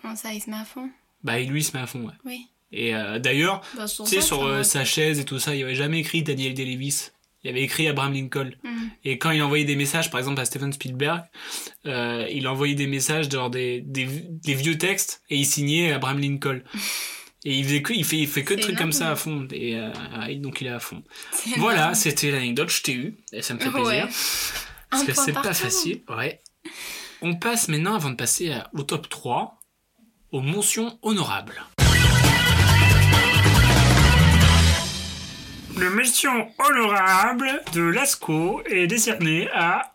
Comment 0.00 0.16
ça, 0.16 0.32
il 0.32 0.40
se 0.40 0.50
met 0.50 0.56
à 0.56 0.64
fond? 0.64 0.88
Bah, 1.22 1.38
et 1.38 1.44
lui, 1.46 1.60
il 1.60 1.64
se 1.64 1.76
met 1.76 1.82
à 1.82 1.86
fond, 1.86 2.00
ouais. 2.00 2.14
Oui. 2.24 2.46
Et 2.72 2.94
euh, 2.94 3.18
d'ailleurs, 3.18 3.62
Bah, 3.76 3.86
tu 3.88 4.06
sais, 4.06 4.20
sur 4.20 4.44
euh, 4.44 4.58
va. 4.58 4.64
sa 4.64 4.84
chaise 4.84 5.18
et 5.18 5.24
tout 5.24 5.38
ça, 5.38 5.54
il 5.54 5.62
avait 5.64 5.74
jamais 5.74 5.98
écrit 6.00 6.22
Daniel 6.22 6.54
Day-Lewis. 6.54 7.08
Il 7.42 7.50
avait 7.50 7.62
écrit 7.62 7.88
Abraham 7.88 8.12
Lincoln. 8.12 8.50
Mhm. 8.62 8.90
Et 9.04 9.18
quand 9.18 9.30
il 9.30 9.42
envoyait 9.42 9.64
des 9.64 9.74
messages, 9.76 10.10
par 10.10 10.20
exemple 10.20 10.40
à 10.40 10.44
Steven 10.44 10.72
Spielberg, 10.72 11.22
euh, 11.86 12.26
il 12.30 12.46
envoyait 12.46 12.74
des 12.74 12.86
messages 12.86 13.30
genre 13.30 13.48
des, 13.50 13.80
des, 13.80 14.04
des 14.06 14.54
vieux 14.54 14.76
textes 14.76 15.22
et 15.30 15.36
il 15.38 15.46
signait 15.46 15.92
Abraham 15.92 16.18
Lincoln. 16.20 16.60
Et 17.46 17.54
il 17.58 17.64
faisait 17.64 17.80
que, 17.80 17.94
il 17.94 18.04
fait, 18.04 18.18
il 18.18 18.26
fait 18.28 18.44
que 18.44 18.52
de 18.52 18.60
trucs 18.60 18.76
comme 18.76 18.92
ça 18.92 19.10
à 19.12 19.16
fond. 19.16 19.48
Et 19.50 19.74
euh, 19.74 19.90
donc 20.36 20.60
il 20.60 20.66
est 20.66 20.70
à 20.70 20.78
fond. 20.78 21.02
Voilà, 21.56 21.94
c'était 21.94 22.30
l'anecdote, 22.30 22.68
je 22.68 22.82
t'ai 22.82 22.92
eu. 22.92 23.16
Et 23.32 23.40
ça 23.40 23.54
me 23.54 23.58
fait 23.58 23.70
plaisir. 23.70 23.86
Ouais. 23.86 24.00
Parce 24.90 25.02
Un 25.02 25.06
que 25.06 25.12
c'est 25.14 25.32
pas 25.32 25.54
facile. 25.54 26.02
Ouais. 26.10 26.42
On 27.22 27.36
passe 27.36 27.68
maintenant, 27.68 27.94
avant 27.94 28.10
de 28.10 28.16
passer 28.16 28.52
au 28.74 28.82
top 28.82 29.08
3, 29.08 29.58
aux 30.32 30.40
mentions 30.40 30.98
honorables. 31.02 31.62
Le 35.76 35.88
mention 35.90 36.50
honorable 36.58 37.62
de 37.72 37.80
Lascaux 37.82 38.62
est 38.66 38.86
décerné 38.86 39.48
à 39.52 39.94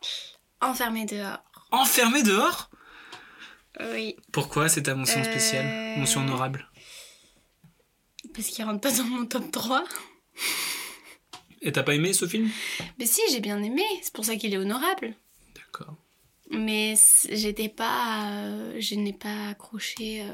Enfermé 0.61 1.05
dehors. 1.05 1.39
Enfermé 1.71 2.23
dehors? 2.23 2.69
Oui. 3.93 4.15
Pourquoi 4.31 4.69
c'est 4.69 4.83
ta 4.83 4.95
mention 4.95 5.19
Euh, 5.19 5.23
spéciale? 5.23 5.99
Mention 5.99 6.21
honorable 6.21 6.67
Parce 8.33 8.47
qu'il 8.47 8.63
rentre 8.65 8.81
pas 8.81 8.91
dans 8.91 9.03
mon 9.03 9.25
top 9.25 9.51
3. 9.51 9.83
Et 11.61 11.71
t'as 11.71 11.83
pas 11.83 11.93
aimé 11.95 12.13
ce 12.13 12.25
film? 12.27 12.49
Mais 12.97 13.05
si, 13.05 13.21
j'ai 13.31 13.41
bien 13.41 13.61
aimé. 13.61 13.83
C'est 14.01 14.13
pour 14.13 14.25
ça 14.25 14.35
qu'il 14.37 14.53
est 14.53 14.57
honorable. 14.57 15.13
D'accord. 15.55 15.95
Mais 16.51 16.95
j'étais 17.31 17.69
pas. 17.69 18.29
euh, 18.31 18.75
je 18.79 18.95
n'ai 18.95 19.13
pas 19.13 19.49
accroché 19.49 20.21
euh, 20.21 20.33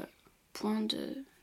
point 0.54 0.82
de, 0.82 0.98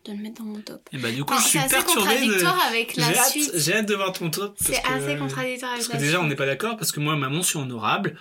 de 0.05 0.13
le 0.13 0.17
mettre 0.19 0.43
dans 0.43 0.49
mon 0.49 0.61
top. 0.61 0.89
Et 0.93 0.99
bah 0.99 1.11
du 1.11 1.25
coup 1.25 1.33
Non, 1.33 1.41
je 1.41 1.47
suis 1.49 1.59
assez 1.59 1.75
perturbé 1.75 2.03
de... 2.03 2.11
contradictoire 2.11 2.67
avec 2.67 2.97
la 2.97 3.07
hâte, 3.09 3.31
suite. 3.31 3.51
j'ai 3.55 3.75
hâte 3.75 3.87
de 3.87 3.95
voir 3.95 4.13
ton 4.13 4.31
top. 4.31 4.57
C'est 4.61 4.83
assez 4.85 5.17
contradictoire 5.17 5.73
avec 5.73 5.79
Parce 5.81 5.89
que 5.89 5.93
la 5.95 5.99
déjà, 5.99 6.21
on 6.21 6.27
n'est 6.27 6.37
pas 6.37 6.47
d'accord, 6.47 6.77
parce 6.77 6.93
que 6.93 7.01
moi, 7.01 7.17
ma 7.17 7.29
mention 7.31 7.63
honorable, 7.63 8.19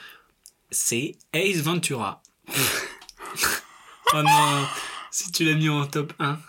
c'est 0.71 1.15
Ace 1.33 1.57
Ventura. 1.61 2.21
oh 4.13 4.21
non, 4.23 4.65
si 5.11 5.31
tu 5.31 5.43
l'as 5.43 5.53
mis 5.55 5.67
en 5.69 5.85
top 5.85 6.13
1. 6.19 6.39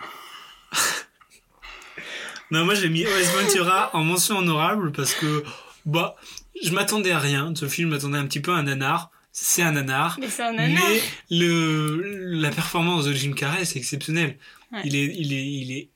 non, 2.52 2.64
moi, 2.64 2.74
j'ai 2.74 2.88
mis 2.88 3.02
Ace 3.02 3.32
Ventura 3.32 3.90
en 3.94 4.04
mention 4.04 4.38
honorable 4.38 4.92
parce 4.92 5.12
que, 5.14 5.42
bah, 5.84 6.14
je 6.62 6.70
m'attendais 6.70 7.10
à 7.12 7.18
rien. 7.18 7.52
Ce 7.54 7.66
film, 7.68 7.90
je 7.90 7.94
m'attendais 7.94 8.18
un 8.18 8.26
petit 8.26 8.40
peu 8.40 8.52
à 8.52 8.56
un 8.56 8.62
nanar. 8.62 9.10
C'est 9.40 9.62
un 9.62 9.72
nanar. 9.72 10.18
Mais 10.20 10.28
c'est 10.28 10.42
un 10.42 10.52
nanar. 10.52 10.82
Mais 10.88 11.00
le, 11.36 12.00
la 12.40 12.50
performance 12.50 13.04
de 13.04 13.12
Jim 13.12 13.32
Carrey, 13.32 13.64
c'est 13.64 13.78
exceptionnel. 13.78 14.36
Ouais. 14.72 14.80
Il, 14.84 14.96
est, 14.96 15.04
il, 15.16 15.32
est, 15.32 15.46
il, 15.46 15.72
est, 15.72 15.88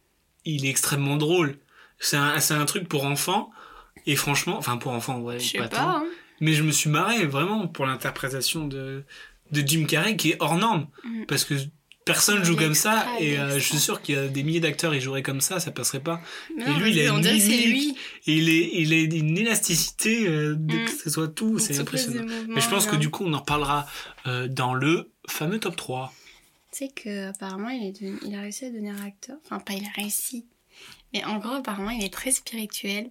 il 0.44 0.64
est 0.66 0.68
extrêmement 0.70 1.16
drôle. 1.16 1.58
C'est 1.98 2.16
un, 2.16 2.38
c'est 2.40 2.54
un 2.54 2.64
truc 2.64 2.88
pour 2.88 3.04
enfants. 3.04 3.50
Et 4.06 4.16
franchement, 4.16 4.56
enfin 4.58 4.76
pour 4.76 4.92
enfants, 4.92 5.18
ouais, 5.20 5.38
Je 5.40 5.48
sais 5.50 5.58
pas, 5.58 5.68
pas. 5.68 5.76
tant. 5.76 5.88
hein. 5.98 6.04
Mais 6.40 6.54
je 6.54 6.62
me 6.62 6.72
suis 6.72 6.90
marré 6.90 7.24
vraiment 7.26 7.68
pour 7.68 7.86
l'interprétation 7.86 8.66
de, 8.66 9.04
de 9.52 9.60
Jim 9.66 9.84
Carrey 9.86 10.16
qui 10.16 10.30
est 10.30 10.36
hors 10.40 10.56
norme. 10.56 10.88
Mm. 11.04 11.24
Parce 11.26 11.44
que 11.44 11.54
personne 12.04 12.38
Il 12.40 12.44
joue 12.44 12.56
comme 12.56 12.74
ça. 12.74 13.06
il 13.20 13.26
Et 13.26 13.38
euh, 13.38 13.54
je 13.58 13.64
suis 13.64 13.78
sûr 13.78 14.02
qu'il 14.02 14.14
y 14.14 14.18
a 14.18 14.28
des 14.28 14.42
milliers 14.42 14.60
d'acteurs, 14.60 14.94
ils 14.94 15.00
joueraient 15.00 15.22
comme 15.22 15.40
ça, 15.40 15.60
ça 15.60 15.70
passerait 15.70 16.00
pas. 16.02 16.20
Mais 16.56 16.64
Et 16.64 16.66
non, 16.68 16.78
lui, 16.78 16.90
il 16.92 17.00
a 17.00 17.04
une 17.14 17.22
que 17.22 17.28
mimique. 17.32 17.66
lui. 17.66 17.96
Et 18.26 18.36
il 18.38 18.48
est, 18.48 18.70
il 18.74 18.92
est 18.92 19.04
une 19.04 19.38
élasticité 19.38 20.26
euh, 20.28 20.54
Mm. 20.56 20.84
que 20.86 20.90
ce 21.04 21.10
soit 21.10 21.28
tout. 21.28 21.58
C'est 21.58 21.78
impressionnant. 21.78 22.24
Mais 22.48 22.60
je 22.60 22.68
pense 22.68 22.86
que 22.86 22.96
du 22.96 23.10
coup, 23.10 23.24
on 23.24 23.32
en 23.32 23.38
reparlera 23.40 23.86
euh, 24.26 24.48
dans 24.48 24.74
le 24.74 25.10
fameux 25.28 25.58
top 25.60 25.76
3. 25.76 26.12
Tu 26.72 26.78
sais 26.78 26.88
qu'apparemment, 26.88 27.68
il, 27.68 27.84
est 27.86 27.92
devenu- 27.92 28.18
il 28.26 28.34
a 28.34 28.40
réussi 28.40 28.64
à 28.64 28.70
devenir 28.70 28.94
acteur. 29.04 29.36
Enfin, 29.44 29.58
pas 29.58 29.74
il 29.74 29.84
a 29.84 29.90
réussi. 30.00 30.46
Mais 31.12 31.22
en 31.24 31.38
gros, 31.38 31.52
apparemment, 31.52 31.90
il 31.90 32.02
est 32.02 32.12
très 32.12 32.30
spirituel. 32.30 33.10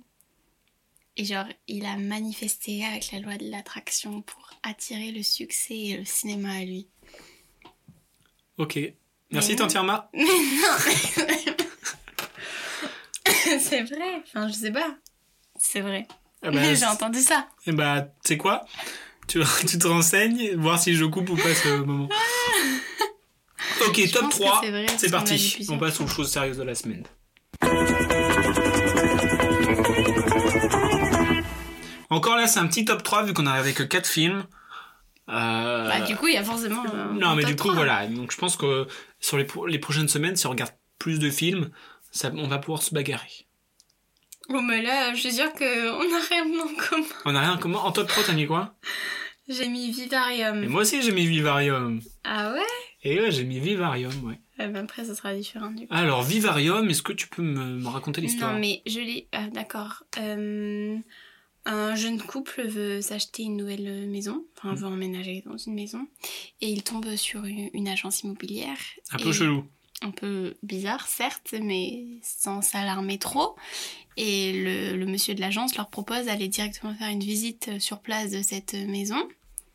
Et 1.17 1.25
genre, 1.25 1.45
il 1.67 1.86
a 1.86 1.98
manifesté 1.98 2.83
avec 2.86 3.12
la 3.12 3.19
loi 3.19 3.38
de 3.38 3.50
l'attraction 3.51 4.21
pour 4.21 4.50
attirer 4.63 5.12
le 5.12 5.21
succès 5.24 5.75
et 5.77 5.98
le 5.98 6.05
cinéma 6.05 6.53
à 6.53 6.63
lui. 6.65 6.88
Ok. 8.58 8.79
Merci. 9.31 9.55
Tantiarma. 9.55 10.10
Mais 10.13 10.24
non 10.24 10.77
C'est 13.60 13.84
vrai. 13.84 14.24
Enfin, 14.27 14.48
je 14.48 14.53
sais 14.53 14.72
pas. 14.72 14.96
C'est 15.58 15.81
vrai. 15.81 16.08
Ah 16.43 16.51
bah, 16.51 16.60
Mais 16.62 16.75
j'ai 16.77 16.86
entendu 16.86 17.20
ça. 17.22 17.48
Et 17.65 17.72
bah, 17.72 18.01
tu 18.01 18.10
sais 18.29 18.38
quoi? 18.38 18.65
Tu, 19.27 19.41
tu 19.67 19.77
te 19.77 19.88
renseignes, 19.88 20.55
voir 20.58 20.79
si 20.79 20.96
je 20.96 21.05
coupe 21.05 21.29
ou 21.29 21.36
pas 21.36 21.53
ce 21.53 21.79
moment. 21.81 22.10
Ok, 23.88 24.01
Je 24.05 24.12
top 24.12 24.24
pense 24.24 24.38
que 24.38 24.43
3, 24.43 24.62
c'est 24.98 25.12
parti. 25.12 25.53
plusieurs 25.55 25.75
On 25.75 25.79
passe 25.79 26.01
aux 26.01 26.08
choses 26.08 26.31
sérieuses 26.31 26.58
de 26.58 26.63
la 26.63 26.75
semaine. 26.75 27.03
Encore 32.10 32.36
là, 32.36 32.48
c'est 32.48 32.60
un 32.60 32.67
petit 32.67 32.84
top 32.84 33.03
3 33.03 33.24
vu 33.24 33.34
qu'on 33.34 33.48
avait 33.48 33.74
que 33.74 33.84
4 33.84 34.05
films. 34.08 34.43
Euh, 35.31 35.88
Bah, 35.88 36.01
du 36.01 36.15
coup, 36.15 36.27
il 36.27 36.33
y 36.33 36.38
a 36.38 36.43
forcément. 36.43 36.83
euh, 36.93 37.13
non, 37.13 37.35
mais 37.35 37.43
du 37.43 37.55
coup, 37.55 37.63
3. 37.69 37.73
voilà. 37.75 38.07
Donc, 38.07 38.31
je 38.31 38.38
pense 38.38 38.57
que 38.57 38.88
sur 39.19 39.38
les, 39.38 39.45
pro- 39.45 39.65
les 39.67 39.79
prochaines 39.79 40.07
semaines, 40.09 40.35
si 40.35 40.45
on 40.47 40.51
regarde 40.51 40.73
plus 41.00 41.19
de 41.19 41.29
films, 41.29 41.69
ça, 42.11 42.31
on 42.35 42.47
va 42.47 42.57
pouvoir 42.59 42.81
se 42.83 42.93
bagarrer. 42.93 43.47
Oh, 44.50 44.61
mais 44.61 44.81
là, 44.81 45.13
je 45.13 45.19
suis 45.21 45.31
sûre 45.33 45.53
qu'on 45.53 45.63
a 45.65 46.19
rien 46.29 46.43
en 46.43 46.67
commun. 46.89 47.05
On 47.25 47.35
a 47.35 47.39
rien 47.39 47.53
en 47.53 47.57
commun. 47.57 47.79
En 47.79 47.91
top 47.91 48.07
3, 48.07 48.23
t'as 48.25 48.33
mis 48.33 48.45
quoi? 48.47 48.75
J'ai 49.47 49.67
mis 49.69 49.91
Vivarium. 49.91 50.63
Et 50.63 50.67
moi 50.67 50.81
aussi, 50.81 51.01
j'ai 51.01 51.11
mis 51.11 51.25
Vivarium. 51.25 52.01
Ah 52.23 52.51
ouais? 52.53 52.59
Et 53.03 53.19
ouais, 53.19 53.31
j'ai 53.31 53.43
mis 53.43 53.59
Vivarium, 53.59 54.11
ouais. 54.25 54.39
Ben, 54.57 54.75
Après, 54.75 55.03
ça 55.05 55.15
sera 55.15 55.33
différent 55.33 55.71
du 55.71 55.88
coup. 55.88 55.93
Alors, 55.93 56.21
Vivarium, 56.21 56.88
est-ce 56.89 57.01
que 57.01 57.13
tu 57.13 57.27
peux 57.27 57.41
me, 57.41 57.77
me 57.77 57.88
raconter 57.88 58.21
l'histoire? 58.21 58.53
Non, 58.53 58.59
mais 58.59 58.81
je 58.85 59.00
l'ai. 59.00 59.27
Ah, 59.31 59.47
d'accord. 59.51 60.03
Euh, 60.19 60.97
Un 61.65 61.96
jeune 61.96 62.20
couple 62.20 62.68
veut 62.68 63.01
s'acheter 63.01 63.44
une 63.44 63.56
nouvelle 63.58 64.08
maison, 64.10 64.44
enfin 64.58 64.74
veut 64.74 64.88
emménager 64.88 65.44
dans 65.46 65.58
une 65.58 65.75
maison, 65.75 66.08
et 66.60 66.70
il 66.72 66.82
tombe 66.84 67.15
sur 67.15 67.46
une, 67.46 67.70
une 67.74 67.88
agence 67.88 68.24
immobilière. 68.24 68.77
Un 69.12 69.18
peu 69.18 69.32
chelou. 69.32 69.65
Un 70.01 70.10
peu 70.10 70.56
bizarre, 70.63 71.08
certes, 71.08 71.53
mais 71.62 72.03
sans 72.24 72.63
s'alarmer 72.63 73.20
trop. 73.20 73.56
Et 74.18 74.51
le, 74.63 74.98
le 74.98 75.06
monsieur 75.06 75.36
de 75.36 75.41
l'agence 75.41 75.75
leur 75.77 75.89
propose 75.91 76.25
d'aller 76.25 76.48
directement 76.48 76.96
faire 76.96 77.10
une 77.10 77.20
visite 77.24 77.80
sur 77.80 78.00
place 78.00 78.32
de 78.32 78.41
cette 78.41 78.74
maison, 78.74 79.22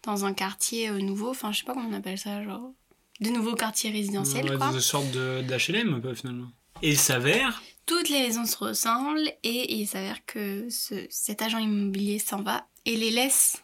dans 0.02 0.24
un 0.24 0.34
quartier 0.34 0.88
euh, 0.88 0.98
nouveau, 0.98 1.30
enfin 1.30 1.52
je 1.52 1.58
sais 1.58 1.64
pas 1.64 1.74
comment 1.74 1.88
on 1.88 1.92
appelle 1.92 2.18
ça, 2.18 2.42
genre 2.42 2.72
de 3.20 3.30
nouveaux 3.30 3.54
quartiers 3.54 3.90
résidentiels, 3.90 4.50
Ouais, 4.50 4.56
quoi. 4.56 4.72
Des 4.72 4.80
sortes 4.80 5.10
de- 5.12 5.42
d'HLM, 5.42 5.94
un 5.94 6.00
peu, 6.00 6.14
finalement. 6.14 6.48
Et 6.82 6.90
il 6.90 6.98
s'avère. 6.98 7.62
Toutes 7.86 8.08
les 8.08 8.20
maisons 8.20 8.44
se 8.46 8.56
ressemblent 8.56 9.28
et 9.42 9.74
il 9.74 9.86
s'avère 9.86 10.24
que 10.26 10.68
ce- 10.70 11.06
cet 11.08 11.40
agent 11.42 11.58
immobilier 11.58 12.18
s'en 12.18 12.42
va 12.42 12.66
et 12.84 12.96
les 12.96 13.10
laisse 13.10 13.62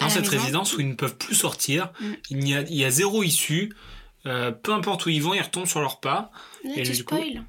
dans 0.00 0.08
cette 0.08 0.24
maison. 0.24 0.36
résidence 0.42 0.76
où 0.76 0.80
ils 0.80 0.88
ne 0.88 0.94
peuvent 0.94 1.16
plus 1.16 1.34
sortir. 1.36 1.92
Mm. 2.00 2.12
Il, 2.30 2.48
y 2.48 2.54
a, 2.54 2.60
il 2.62 2.74
y 2.74 2.84
a 2.84 2.90
zéro 2.90 3.22
issue. 3.22 3.72
Euh, 4.26 4.50
peu 4.52 4.72
importe 4.72 5.06
où 5.06 5.10
ils 5.10 5.22
vont, 5.22 5.34
ils 5.34 5.42
retombent 5.42 5.66
sur 5.66 5.80
leur 5.80 6.00
pas. 6.00 6.32
Là, 6.64 6.72
Et 6.76 6.82
tu 6.82 6.92
du 6.92 7.04
coup- 7.04 7.14
spoil. 7.16 7.44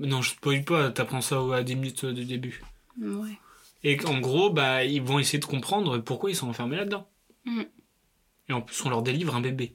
Non, 0.00 0.22
je 0.22 0.30
spoil 0.30 0.62
pas, 0.64 0.90
t'apprends 0.90 1.20
ça 1.22 1.40
à 1.52 1.62
10 1.64 1.74
minutes 1.74 2.04
du 2.06 2.24
début. 2.24 2.62
Ouais. 3.00 3.36
Et 3.82 3.98
en 4.06 4.20
gros, 4.20 4.50
bah, 4.50 4.84
ils 4.84 5.02
vont 5.02 5.18
essayer 5.18 5.38
de 5.40 5.44
comprendre 5.44 5.98
pourquoi 5.98 6.30
ils 6.30 6.36
sont 6.36 6.48
enfermés 6.48 6.76
là-dedans. 6.76 7.08
Mm. 7.46 7.62
Et 8.48 8.52
en 8.52 8.60
plus, 8.62 8.80
on 8.84 8.90
leur 8.90 9.02
délivre 9.02 9.34
un 9.34 9.40
bébé. 9.40 9.74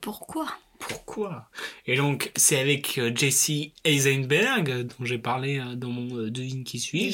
Pourquoi? 0.00 0.46
Pourquoi? 0.78 1.48
Et 1.88 1.96
donc, 1.96 2.32
c'est 2.36 2.58
avec 2.58 2.98
euh, 2.98 3.12
Jesse 3.14 3.50
Eisenberg, 3.84 4.70
euh, 4.70 4.82
dont 4.82 5.04
j'ai 5.04 5.18
parlé 5.18 5.60
euh, 5.60 5.76
dans 5.76 5.90
mon 5.90 6.28
devine 6.28 6.64
qui 6.64 6.80
suis, 6.80 7.12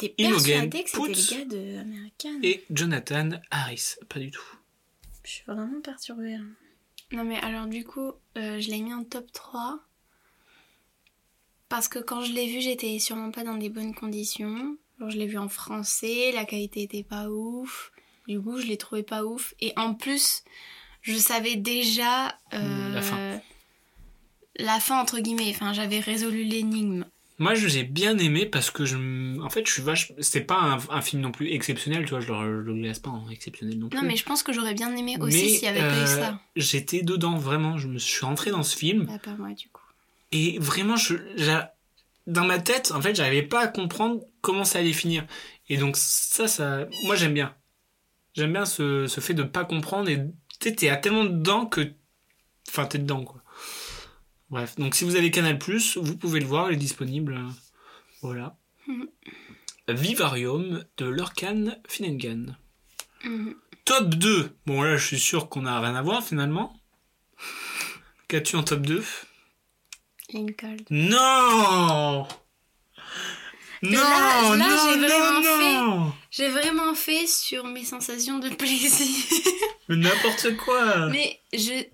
J'étais 0.00 0.14
Imogen 0.18 0.70
persuadée 0.70 1.12
que 1.12 1.18
c'était 1.18 1.36
le 1.36 1.44
gars 1.44 1.56
de 1.56 1.78
American. 1.78 2.40
et 2.42 2.64
Jonathan 2.70 3.30
Harris. 3.50 3.96
Pas 4.08 4.20
du 4.20 4.30
tout. 4.30 4.42
Je 5.24 5.30
suis 5.30 5.44
vraiment 5.46 5.80
perturbée. 5.82 6.32
là. 6.32 6.44
Non 7.12 7.24
mais 7.24 7.38
alors 7.40 7.66
du 7.66 7.84
coup, 7.84 8.12
euh, 8.38 8.60
je 8.60 8.70
l'ai 8.70 8.80
mis 8.80 8.92
en 8.94 9.04
top 9.04 9.30
3. 9.32 9.78
Parce 11.68 11.88
que 11.88 11.98
quand 11.98 12.22
je 12.22 12.32
l'ai 12.32 12.46
vu, 12.46 12.60
j'étais 12.60 12.98
sûrement 12.98 13.30
pas 13.30 13.44
dans 13.44 13.56
des 13.56 13.68
bonnes 13.68 13.94
conditions. 13.94 14.76
Alors, 14.98 15.10
je 15.10 15.18
l'ai 15.18 15.26
vu 15.26 15.38
en 15.38 15.48
français, 15.48 16.30
la 16.32 16.44
qualité 16.44 16.82
était 16.82 17.02
pas 17.02 17.28
ouf. 17.28 17.90
Du 18.28 18.40
coup, 18.40 18.58
je 18.58 18.66
l'ai 18.66 18.76
trouvé 18.76 19.02
pas 19.02 19.24
ouf. 19.24 19.54
Et 19.60 19.72
en 19.76 19.94
plus, 19.94 20.44
je 21.02 21.16
savais 21.16 21.56
déjà 21.56 22.38
euh, 22.52 22.94
la 22.94 23.02
fin. 23.02 23.40
La 24.56 24.80
fin, 24.80 25.00
entre 25.00 25.20
guillemets. 25.20 25.50
Enfin, 25.50 25.72
j'avais 25.72 26.00
résolu 26.00 26.44
l'énigme. 26.44 27.04
Moi, 27.38 27.54
je 27.54 27.66
l'ai 27.66 27.82
bien 27.82 28.16
aimé 28.18 28.46
parce 28.46 28.70
que 28.70 28.84
je. 28.84 28.96
En 29.40 29.50
fait, 29.50 29.66
je 29.66 29.72
suis 29.72 29.82
vache. 29.82 30.12
C'était 30.20 30.40
pas 30.44 30.60
un, 30.60 30.78
un 30.90 31.02
film 31.02 31.22
non 31.22 31.32
plus 31.32 31.50
exceptionnel, 31.52 32.04
tu 32.04 32.10
vois, 32.10 32.20
je 32.20 32.32
le, 32.32 32.62
le 32.62 32.74
laisse 32.74 33.00
pas 33.00 33.10
en 33.10 33.28
exceptionnel 33.28 33.78
non 33.78 33.88
plus. 33.88 33.98
Non 33.98 34.04
mais 34.06 34.16
je 34.16 34.24
pense 34.24 34.42
que 34.42 34.52
j'aurais 34.52 34.74
bien 34.74 34.94
aimé 34.96 35.16
aussi 35.20 35.50
s'il 35.50 35.64
y 35.64 35.66
avait 35.66 35.80
pas 35.80 35.96
eu 35.96 36.02
euh, 36.02 36.06
ça. 36.06 36.40
J'étais 36.54 37.02
dedans, 37.02 37.36
vraiment. 37.36 37.76
Je 37.76 37.88
me 37.88 37.98
suis 37.98 38.24
rentré 38.24 38.50
dans 38.52 38.62
ce 38.62 38.76
film. 38.76 39.06
Bah, 39.06 39.18
pas 39.18 39.34
moi 39.36 39.52
du 39.52 39.68
coup. 39.68 39.82
Et 40.30 40.58
vraiment, 40.58 40.96
je, 40.96 41.14
dans 42.26 42.44
ma 42.44 42.58
tête, 42.58 42.92
en 42.92 43.00
fait, 43.00 43.14
j'arrivais 43.14 43.42
pas 43.42 43.60
à 43.60 43.68
comprendre 43.68 44.20
comment 44.40 44.64
ça 44.64 44.80
allait 44.80 44.92
finir. 44.92 45.24
Et 45.68 45.76
donc, 45.76 45.96
ça, 45.96 46.48
ça, 46.48 46.86
moi, 47.04 47.14
j'aime 47.14 47.34
bien. 47.34 47.54
J'aime 48.34 48.52
bien 48.52 48.64
ce, 48.64 49.06
ce 49.06 49.20
fait 49.20 49.34
de 49.34 49.44
pas 49.44 49.64
comprendre 49.64 50.08
et 50.08 50.20
t'es 50.58 50.72
tellement 51.00 51.24
dedans 51.24 51.66
que, 51.66 51.92
enfin, 52.68 52.86
t'es 52.86 52.98
dedans, 52.98 53.24
quoi. 53.24 53.43
Bref. 54.54 54.76
Donc, 54.76 54.94
si 54.94 55.02
vous 55.04 55.16
avez 55.16 55.32
Canal+, 55.32 55.58
vous 55.96 56.16
pouvez 56.16 56.38
le 56.38 56.46
voir, 56.46 56.70
il 56.70 56.74
est 56.74 56.76
disponible. 56.76 57.34
euh, 57.34 57.50
Voilà. 58.22 58.56
Vivarium 59.88 60.84
de 60.96 61.06
Lurkan 61.06 61.76
Finnegan. 61.88 62.56
Mhm. 63.24 63.56
Top 63.84 64.10
2. 64.14 64.56
Bon, 64.66 64.82
là, 64.82 64.96
je 64.96 65.04
suis 65.06 65.18
sûr 65.18 65.48
qu'on 65.48 65.66
a 65.66 65.80
rien 65.80 65.96
à 65.96 66.02
voir, 66.02 66.22
finalement. 66.24 66.72
Qu'as-tu 68.28 68.54
en 68.56 68.62
top 68.62 68.82
2 68.82 69.04
Lincoln. 70.32 70.76
non 70.90 72.26
Non, 73.82 73.90
là- 73.90 74.56
là, 74.56 74.56
non, 74.56 74.66
j'ai 74.94 75.00
non, 75.00 75.06
vraiment 75.08 75.82
non 75.96 76.12
J'ai 76.30 76.48
vraiment 76.48 76.94
fait 76.94 77.26
sur 77.26 77.64
mes 77.66 77.84
sensations 77.84 78.38
de 78.38 78.48
plaisir. 78.50 79.40
Mais 79.88 79.96
N'importe 79.96 80.56
quoi 80.56 81.08
Mais 81.08 81.40
je. 81.52 81.84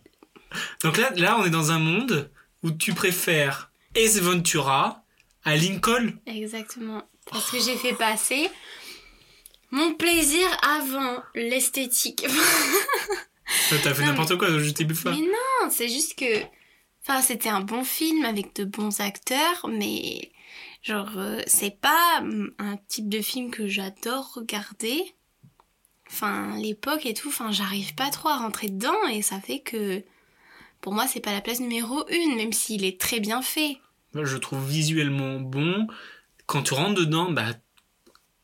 Donc 0.85 0.99
là, 0.99 1.11
là, 1.17 1.39
on 1.41 1.45
est 1.47 1.51
dans 1.51 1.71
un 1.73 1.79
monde 1.81 2.31
où 2.63 2.71
tu 2.71 2.95
préfères 2.95 3.71
Ace 3.95 4.19
Ventura 4.21 5.05
à 5.45 5.57
Lincoln? 5.57 6.13
Exactement. 6.27 7.03
Parce 7.31 7.51
que 7.51 7.59
j'ai 7.61 7.77
fait 7.77 7.95
passer 7.95 8.51
mon 9.71 9.95
plaisir 9.95 10.47
avant 10.63 11.23
l'esthétique. 11.35 12.27
T'as 13.83 13.95
fait 13.95 14.05
n'importe 14.05 14.37
quoi, 14.37 14.59
je 14.59 14.71
t'ai 14.71 14.85
mais 14.85 15.21
non, 15.21 15.71
c'est 15.71 15.89
juste 15.89 16.19
que. 16.19 16.43
Enfin, 17.03 17.23
c'était 17.23 17.49
un 17.49 17.61
bon 17.61 17.83
film 17.85 18.25
avec 18.25 18.55
de 18.57 18.65
bons 18.65 19.01
acteurs, 19.01 19.69
mais. 19.69 20.33
Genre, 20.83 21.11
euh, 21.17 21.43
c'est 21.47 21.79
pas 21.79 22.19
hum, 22.21 22.53
un 22.59 22.77
type 22.89 23.09
de 23.09 23.21
film 23.21 23.51
que 23.51 23.69
j'adore 23.69 24.33
regarder. 24.35 25.03
Enfin, 26.09 26.57
l'époque 26.57 27.07
et 27.07 27.15
tout, 27.15 27.29
enfin, 27.29 27.53
j'arrive 27.53 27.95
pas 27.95 28.11
trop 28.11 28.29
à 28.31 28.39
rentrer 28.39 28.69
dedans 28.69 29.07
et 29.13 29.23
ça 29.23 29.41
fait 29.41 29.61
que. 29.61 30.03
Pour 30.81 30.95
moi, 30.95 31.07
c'est 31.07 31.21
pas 31.21 31.33
la 31.33 31.41
place 31.41 31.61
numéro 31.61 32.07
une, 32.09 32.37
même 32.37 32.53
s'il 32.53 32.85
est 32.85 33.01
très 33.01 33.21
bien 33.21 33.43
fait. 33.43 33.79
Moi, 34.15 34.25
je 34.25 34.37
trouve 34.37 34.67
visuellement 34.67 35.39
bon. 35.41 35.87
Quand 36.47 36.63
tu 36.63 36.75
rentres 36.75 37.01
dedans, 37.01 37.31
bah, 37.31 37.55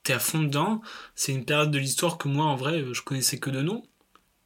t'es 0.02 0.12
à 0.12 0.18
fond 0.18 0.42
dedans. 0.42 0.80
C'est 1.14 1.32
une 1.32 1.44
période 1.44 1.70
de 1.70 1.78
l'histoire 1.78 2.18
que 2.18 2.28
moi, 2.28 2.44
en 2.46 2.56
vrai, 2.56 2.84
je 2.92 3.02
connaissais 3.02 3.38
que 3.38 3.50
de 3.50 3.62
nom. 3.62 3.82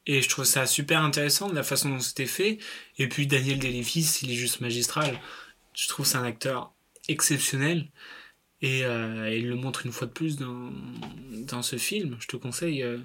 Et 0.06 0.22
je 0.22 0.28
trouve 0.28 0.44
ça 0.44 0.66
super 0.66 1.02
intéressant 1.02 1.48
de 1.48 1.54
la 1.54 1.62
façon 1.62 1.90
dont 1.90 2.00
c'était 2.00 2.26
fait. 2.26 2.58
Et 2.98 3.08
puis 3.08 3.26
Daniel 3.26 3.58
Day-Lewis, 3.58 4.20
il 4.22 4.32
est 4.32 4.36
juste 4.36 4.60
magistral. 4.60 5.20
Je 5.74 5.88
trouve 5.88 6.06
c'est 6.06 6.16
un 6.16 6.24
acteur 6.24 6.72
exceptionnel. 7.08 7.88
Et 8.62 8.84
euh, 8.84 9.34
il 9.34 9.48
le 9.48 9.56
montre 9.56 9.86
une 9.86 9.92
fois 9.92 10.06
de 10.06 10.12
plus 10.12 10.36
dans, 10.36 10.72
dans 11.46 11.62
ce 11.62 11.76
film. 11.76 12.16
Je 12.20 12.26
te 12.28 12.36
conseille 12.36 12.82
euh, 12.82 12.98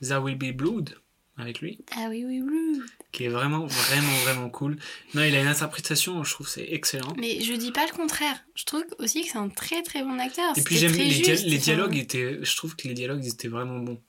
Will 0.00 0.36
Be 0.36 0.56
Blood 0.56 0.94
avec 1.38 1.60
lui, 1.60 1.78
Ah 1.96 2.06
oui, 2.10 2.24
oui, 2.26 2.42
oui. 2.42 2.80
qui 3.12 3.24
est 3.24 3.28
vraiment, 3.28 3.64
vraiment, 3.66 4.12
vraiment 4.24 4.50
cool. 4.50 4.76
Non, 5.14 5.22
il 5.22 5.34
a 5.34 5.40
une 5.40 5.46
interprétation, 5.46 6.22
je 6.24 6.32
trouve 6.34 6.46
que 6.46 6.52
c'est 6.52 6.68
excellent. 6.72 7.14
Mais 7.16 7.40
je 7.40 7.54
dis 7.54 7.70
pas 7.72 7.86
le 7.86 7.92
contraire. 7.92 8.44
Je 8.54 8.64
trouve 8.64 8.84
aussi 8.98 9.22
que 9.22 9.28
c'est 9.28 9.38
un 9.38 9.48
très 9.48 9.82
très 9.82 10.02
bon 10.02 10.18
acteur. 10.18 10.56
Et 10.58 10.62
puis 10.62 10.76
j'aime 10.76 10.92
les, 10.92 11.08
dia- 11.08 11.34
les 11.46 11.58
dialogues 11.58 11.96
étaient, 11.96 12.38
je 12.42 12.56
trouve 12.56 12.74
que 12.76 12.88
les 12.88 12.94
dialogues 12.94 13.24
étaient 13.24 13.48
vraiment 13.48 13.78
bons. 13.78 14.00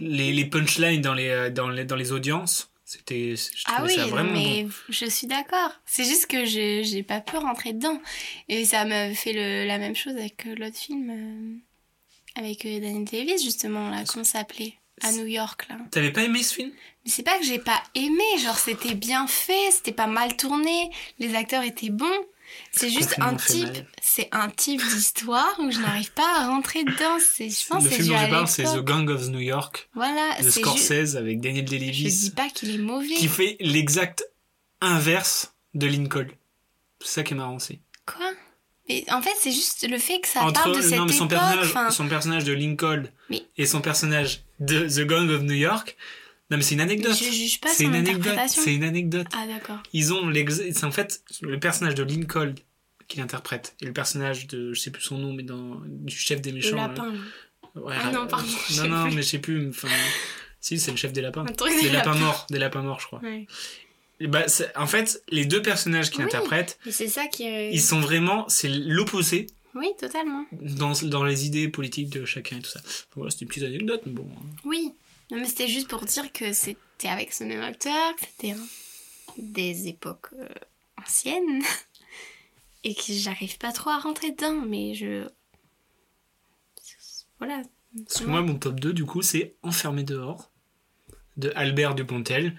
Les, 0.00 0.32
les 0.32 0.44
punchlines 0.44 1.00
dans 1.02 1.14
les, 1.14 1.28
euh, 1.28 1.50
dans 1.50 1.68
les 1.70 1.84
dans 1.84 1.94
les 1.96 2.10
audiences, 2.10 2.68
c'était, 2.84 3.34
Ah 3.66 3.82
oui, 3.84 3.94
ça 3.94 4.06
vraiment 4.06 4.32
mais 4.32 4.64
bon. 4.64 4.70
je 4.88 5.06
suis 5.06 5.26
d'accord. 5.28 5.70
C'est 5.86 6.04
juste 6.04 6.26
que 6.26 6.44
je 6.44 6.82
j'ai 6.84 7.02
pas 7.04 7.20
pu 7.20 7.36
rentrer 7.36 7.72
dedans. 7.74 8.00
Et 8.48 8.64
ça 8.64 8.84
m'a 8.84 9.14
fait 9.14 9.32
le, 9.32 9.66
la 9.68 9.78
même 9.78 9.94
chose 9.94 10.14
avec 10.16 10.46
euh, 10.46 10.54
l'autre 10.56 10.76
film. 10.76 11.10
euh, 11.10 11.56
avec 12.36 12.64
Daniel 12.64 13.04
Davis, 13.04 13.44
justement, 13.44 13.88
là. 13.90 14.02
Comment 14.08 14.24
ça 14.24 14.40
s'appelait 14.40 14.74
À 15.02 15.12
New 15.12 15.26
York, 15.26 15.66
là. 15.68 15.76
T'avais 15.90 16.12
pas 16.12 16.22
aimé 16.22 16.42
ce 16.42 16.54
film 16.54 16.70
Mais 17.04 17.10
c'est 17.10 17.22
pas 17.24 17.38
que 17.38 17.44
j'ai 17.44 17.58
pas 17.58 17.82
aimé. 17.94 18.22
Genre, 18.42 18.56
c'était 18.58 18.94
bien 18.94 19.26
fait, 19.26 19.70
c'était 19.72 19.92
pas 19.92 20.06
mal 20.06 20.36
tourné. 20.36 20.90
Les 21.18 21.34
acteurs 21.34 21.62
étaient 21.64 21.90
bons. 21.90 22.06
C'est 22.70 22.90
juste 22.90 23.16
un 23.20 23.34
type, 23.34 23.66
c'est 24.00 24.28
un 24.30 24.48
type 24.48 24.80
d'histoire 24.80 25.54
où 25.58 25.70
je 25.72 25.80
n'arrive 25.80 26.12
pas 26.12 26.40
à 26.40 26.46
rentrer 26.46 26.84
dedans. 26.84 27.18
C'est, 27.18 27.48
je 27.50 27.66
pense 27.66 27.82
Le 27.82 27.90
c'est 27.90 27.96
film 27.96 28.08
dû 28.08 28.12
dont 28.14 28.18
je 28.26 28.30
parle, 28.30 28.48
c'est 28.48 28.62
The. 28.64 28.84
Gang 28.84 29.08
of 29.10 29.28
New 29.28 29.40
York 29.40 29.88
Voilà, 29.94 30.36
de 30.38 30.44
ju- 30.44 30.60
Scorsese 30.60 31.16
avec 31.16 31.40
Daniel 31.40 31.66
Je 31.66 31.70
Day-Lewis, 31.70 32.12
dis 32.20 32.30
pas 32.30 32.48
qu'il 32.50 32.72
est 32.72 32.78
mauvais. 32.78 33.14
qui 33.14 33.26
fait 33.28 33.56
l'exact 33.60 34.24
inverse 34.80 35.54
de 35.74 35.86
Lincoln. 35.86 36.28
C'est 37.00 37.08
ça 37.14 37.22
qui 37.24 37.34
est 37.34 37.36
marrant 37.36 37.56
aussi. 37.56 37.80
Quoi? 38.06 38.30
Mais 38.88 39.04
en 39.10 39.22
fait, 39.22 39.34
c'est 39.40 39.50
juste 39.52 39.88
le 39.88 39.98
fait 39.98 40.20
que 40.20 40.28
ça 40.28 40.42
Entre 40.42 40.52
parle 40.62 40.76
de 40.76 40.82
cette 40.82 40.98
non, 40.98 41.06
mais 41.06 41.12
son 41.12 41.26
époque. 41.26 41.38
personnage, 41.38 41.92
son 41.92 42.08
personnage 42.08 42.44
de 42.44 42.52
Lincoln 42.52 43.04
Mais- 43.30 43.42
et 43.56 43.66
son 43.66 43.80
personnage 43.80 44.43
de 44.60 44.86
The 44.88 45.06
Gang 45.06 45.28
of 45.30 45.42
New 45.42 45.54
York. 45.54 45.96
Non 46.50 46.58
mais 46.58 46.62
c'est 46.62 46.74
une 46.74 46.80
anecdote. 46.80 47.16
je 47.16 47.24
juge 47.30 47.60
pas 47.60 47.68
C'est 47.70 47.84
une 47.84 47.94
anecdote. 47.94 48.38
C'est 48.48 48.74
une 48.74 48.84
anecdote. 48.84 49.26
Ah 49.34 49.46
d'accord. 49.46 49.82
Ils 49.92 50.12
ont 50.12 50.30
c'est 50.50 50.84
en 50.84 50.90
fait 50.92 51.22
le 51.42 51.58
personnage 51.58 51.94
de 51.94 52.02
Lincoln 52.02 52.54
qu'il 53.08 53.20
interprète 53.22 53.74
et 53.80 53.86
le 53.86 53.92
personnage 53.92 54.46
de 54.46 54.72
je 54.74 54.80
sais 54.80 54.90
plus 54.90 55.02
son 55.02 55.18
nom 55.18 55.32
mais 55.32 55.42
dans 55.42 55.80
du 55.86 56.14
chef 56.16 56.40
des 56.40 56.50
Le 56.50 56.56
méchants. 56.56 56.76
là. 56.76 56.88
lapin. 56.88 57.12
Ouais, 57.74 57.94
Ah 58.00 58.10
non, 58.12 58.22
euh, 58.24 58.26
pardon, 58.26 58.46
Non 58.46 58.82
sais 58.82 58.88
non 58.88 59.04
plus. 59.06 59.14
mais 59.16 59.22
je 59.22 59.26
sais 59.28 59.38
plus. 59.40 59.68
Enfin, 59.70 59.88
si 60.60 60.78
c'est 60.78 60.90
le 60.92 60.96
chef 60.96 61.12
des 61.12 61.20
lapins. 61.22 61.44
Des 61.44 61.52
des 61.54 61.88
lapins 61.90 62.10
lapins. 62.12 62.14
morts, 62.20 62.46
des 62.50 62.58
lapins 62.58 62.82
morts 62.82 63.00
je 63.00 63.06
crois. 63.06 63.20
Ouais. 63.20 63.46
Et 64.20 64.26
bah, 64.28 64.44
en 64.76 64.86
fait 64.86 65.22
les 65.30 65.44
deux 65.44 65.60
personnages 65.62 66.10
qu'il 66.10 66.20
Oui. 66.20 66.26
interprète, 66.26 66.78
c'est 66.88 67.08
ça 67.08 67.26
qui 67.26 67.44
ils 67.72 67.82
sont 67.82 68.00
vraiment 68.00 68.48
c'est 68.48 68.68
l'opposé 68.68 69.48
Oui, 69.74 69.88
totalement. 69.98 70.44
dans, 70.52 70.92
dans 71.04 71.24
les 71.24 71.46
idées 71.46 71.68
politiques 71.68 72.10
de 72.10 72.24
chacun 72.24 72.58
et 72.58 72.62
tout 72.62 72.70
ça. 72.70 72.80
Enfin, 72.84 73.04
voilà 73.16 73.30
c'était 73.30 73.44
une 73.44 73.48
petite 73.48 73.62
anecdote 73.64 74.02
mais 74.06 74.12
bon. 74.12 74.28
hein. 74.36 74.46
Oui. 74.64 74.92
Non 75.30 75.38
mais 75.38 75.46
c'était 75.46 75.68
juste 75.68 75.88
pour 75.88 76.04
dire 76.04 76.32
que 76.32 76.52
c'était 76.52 77.08
avec 77.08 77.32
ce 77.32 77.44
même 77.44 77.62
acteur, 77.62 78.14
que 78.16 78.20
c'était 78.26 78.50
hein, 78.52 78.66
des 79.38 79.88
époques 79.88 80.28
euh, 80.38 80.48
anciennes 81.04 81.62
et 82.84 82.94
que 82.94 83.02
j'arrive 83.08 83.58
pas 83.58 83.72
trop 83.72 83.90
à 83.90 83.98
rentrer 83.98 84.30
dedans. 84.32 84.60
Mais 84.66 84.94
je 84.94 85.26
voilà. 87.38 87.62
Parce 88.08 88.20
que 88.22 88.26
moi, 88.26 88.42
mon 88.42 88.56
top 88.56 88.80
2, 88.80 88.92
du 88.92 89.04
coup, 89.04 89.22
c'est 89.22 89.54
Enfermé 89.62 90.02
dehors, 90.02 90.50
de 91.36 91.52
Albert 91.54 91.94
Dupontel. 91.94 92.56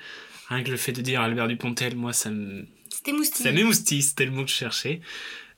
Rien 0.48 0.64
que 0.64 0.72
le 0.72 0.78
fait 0.78 0.92
de 0.94 1.02
dire 1.02 1.22
Albert 1.22 1.48
Dupontel, 1.48 1.96
moi, 1.96 2.14
ça 2.14 2.30
me... 2.30 2.66
C'était 2.90 3.12
moustique. 3.12 3.44
Ça 3.44 3.52
m'émoustille, 3.52 4.02
c'était 4.02 4.26
le 4.26 4.32
mot 4.32 4.44
que 4.46 4.50
je 4.50 4.56
cherchais. 4.56 5.02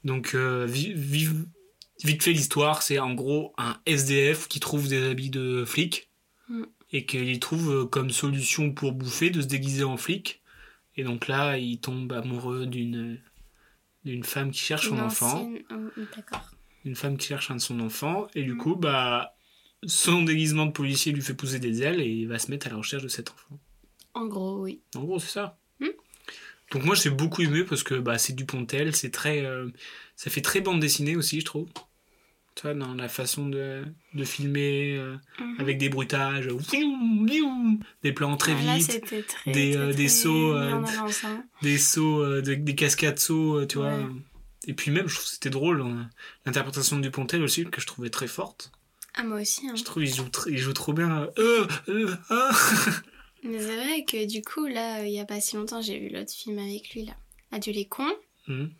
Donc, 0.03 0.33
euh, 0.35 0.65
vi- 0.67 0.93
vi- 0.93 1.45
vite 2.03 2.23
fait, 2.23 2.31
l'histoire, 2.33 2.81
c'est 2.81 2.99
en 2.99 3.13
gros 3.13 3.53
un 3.57 3.77
SDF 3.85 4.47
qui 4.47 4.59
trouve 4.59 4.87
des 4.87 5.03
habits 5.09 5.29
de 5.29 5.63
flic 5.65 6.09
Mm. 6.49 6.63
et 6.93 7.05
qu'il 7.05 7.39
trouve 7.39 7.71
euh, 7.71 7.85
comme 7.85 8.09
solution 8.11 8.71
pour 8.73 8.93
bouffer 8.93 9.29
de 9.29 9.41
se 9.41 9.47
déguiser 9.47 9.83
en 9.83 9.97
flic. 9.97 10.41
Et 10.95 11.03
donc 11.03 11.27
là, 11.27 11.57
il 11.57 11.79
tombe 11.79 12.11
amoureux 12.13 12.65
d'une 12.65 13.19
d'une 14.05 14.23
femme 14.23 14.51
qui 14.51 14.59
cherche 14.61 14.87
son 14.87 14.95
Une 14.95 15.01
enfant 15.01 15.41
ancienne- 15.41 15.63
oh, 15.69 16.01
D'accord. 16.15 16.51
une 16.85 16.95
femme 16.95 17.17
qui 17.17 17.27
cherche 17.27 17.51
un 17.51 17.55
de 17.55 17.61
son 17.61 17.81
enfant, 17.81 18.27
et 18.35 18.43
du 18.43 18.53
Mm. 18.53 18.57
coup, 18.57 18.75
bah, 18.77 19.35
son 19.85 20.23
déguisement 20.23 20.65
de 20.65 20.71
policier 20.71 21.11
lui 21.11 21.21
fait 21.21 21.33
pousser 21.33 21.59
des 21.59 21.83
ailes 21.83 21.99
et 21.99 22.07
il 22.09 22.27
va 22.27 22.39
se 22.39 22.49
mettre 22.49 22.67
à 22.67 22.69
la 22.69 22.77
recherche 22.77 23.03
de 23.03 23.09
cet 23.09 23.29
enfant. 23.31 23.59
En 24.13 24.25
gros, 24.27 24.61
oui. 24.61 24.79
En 24.95 25.03
gros, 25.03 25.19
c'est 25.19 25.27
ça. 25.27 25.57
Donc 26.71 26.83
moi, 26.83 26.95
j'ai 26.95 27.09
beaucoup 27.09 27.41
aimé 27.41 27.63
parce 27.63 27.83
que 27.83 27.95
bah, 27.95 28.17
c'est 28.17 28.33
du 28.33 28.45
Pontel, 28.45 28.95
c'est 28.95 29.11
très, 29.11 29.45
euh, 29.45 29.67
ça 30.15 30.29
fait 30.29 30.41
très 30.41 30.59
bande 30.61 30.79
dessinée 30.79 31.15
aussi, 31.15 31.39
je 31.39 31.45
trouve. 31.45 31.67
Tu 32.55 32.63
vois, 32.63 32.73
dans 32.73 32.93
la 32.95 33.07
façon 33.07 33.47
de, 33.47 33.85
de 34.15 34.23
filmer 34.23 34.97
euh, 34.97 35.15
Mhm. 35.39 35.55
avec 35.59 35.77
des 35.77 35.89
bruitages, 35.89 36.47
des 38.03 38.11
plans 38.11 38.35
très 38.35 38.53
Ah, 38.53 38.61
Là, 38.63 38.75
vite, 38.77 38.91
c'était 38.91 39.21
très, 39.21 39.51
des, 39.51 39.73
très, 39.73 39.81
euh, 39.81 39.87
des 39.87 39.93
très 39.93 40.07
sauts, 40.09 40.53
en 40.57 40.83
avance, 40.83 41.23
hein. 41.23 41.43
des 41.61 41.77
sauts, 41.77 42.41
de- 42.41 42.55
des 42.55 42.75
cascades 42.75 43.19
sauts, 43.19 43.65
tu 43.65 43.77
vois. 43.77 43.99
Et 44.67 44.73
puis 44.73 44.91
même, 44.91 45.07
je 45.07 45.15
trouve 45.15 45.27
c'était 45.27 45.49
drôle, 45.51 45.81
hein, 45.81 46.09
l'interprétation 46.45 46.97
du 46.99 47.11
Pontel 47.11 47.43
aussi, 47.43 47.63
que 47.65 47.79
je 47.79 47.85
trouvais 47.87 48.09
très 48.09 48.27
forte. 48.27 48.71
Ah, 49.13 49.23
moi 49.23 49.39
aussi. 49.41 49.67
hein. 49.69 49.73
Je 49.75 49.83
trouve 49.83 50.03
qu'il 50.03 50.13
joue, 50.13 50.27
il 50.47 50.57
joue 50.57 50.73
trop 50.73 50.93
bien. 50.93 51.27
Euh, 51.37 51.67
euh, 51.89 52.15
ah. 52.29 52.51
Mais 53.47 53.59
c'est 53.59 53.75
vrai 53.75 54.03
que 54.05 54.25
du 54.25 54.41
coup, 54.41 54.65
là, 54.65 55.03
il 55.05 55.11
y 55.13 55.19
a 55.19 55.25
pas 55.25 55.39
si 55.41 55.55
longtemps, 55.55 55.81
j'ai 55.81 55.99
vu 55.99 56.09
l'autre 56.09 56.31
film 56.33 56.59
avec 56.59 56.89
lui, 56.93 57.05
là. 57.05 57.13
Adieu 57.51 57.71
les 57.73 57.85
cons. 57.85 58.13
Mhm. 58.47 58.71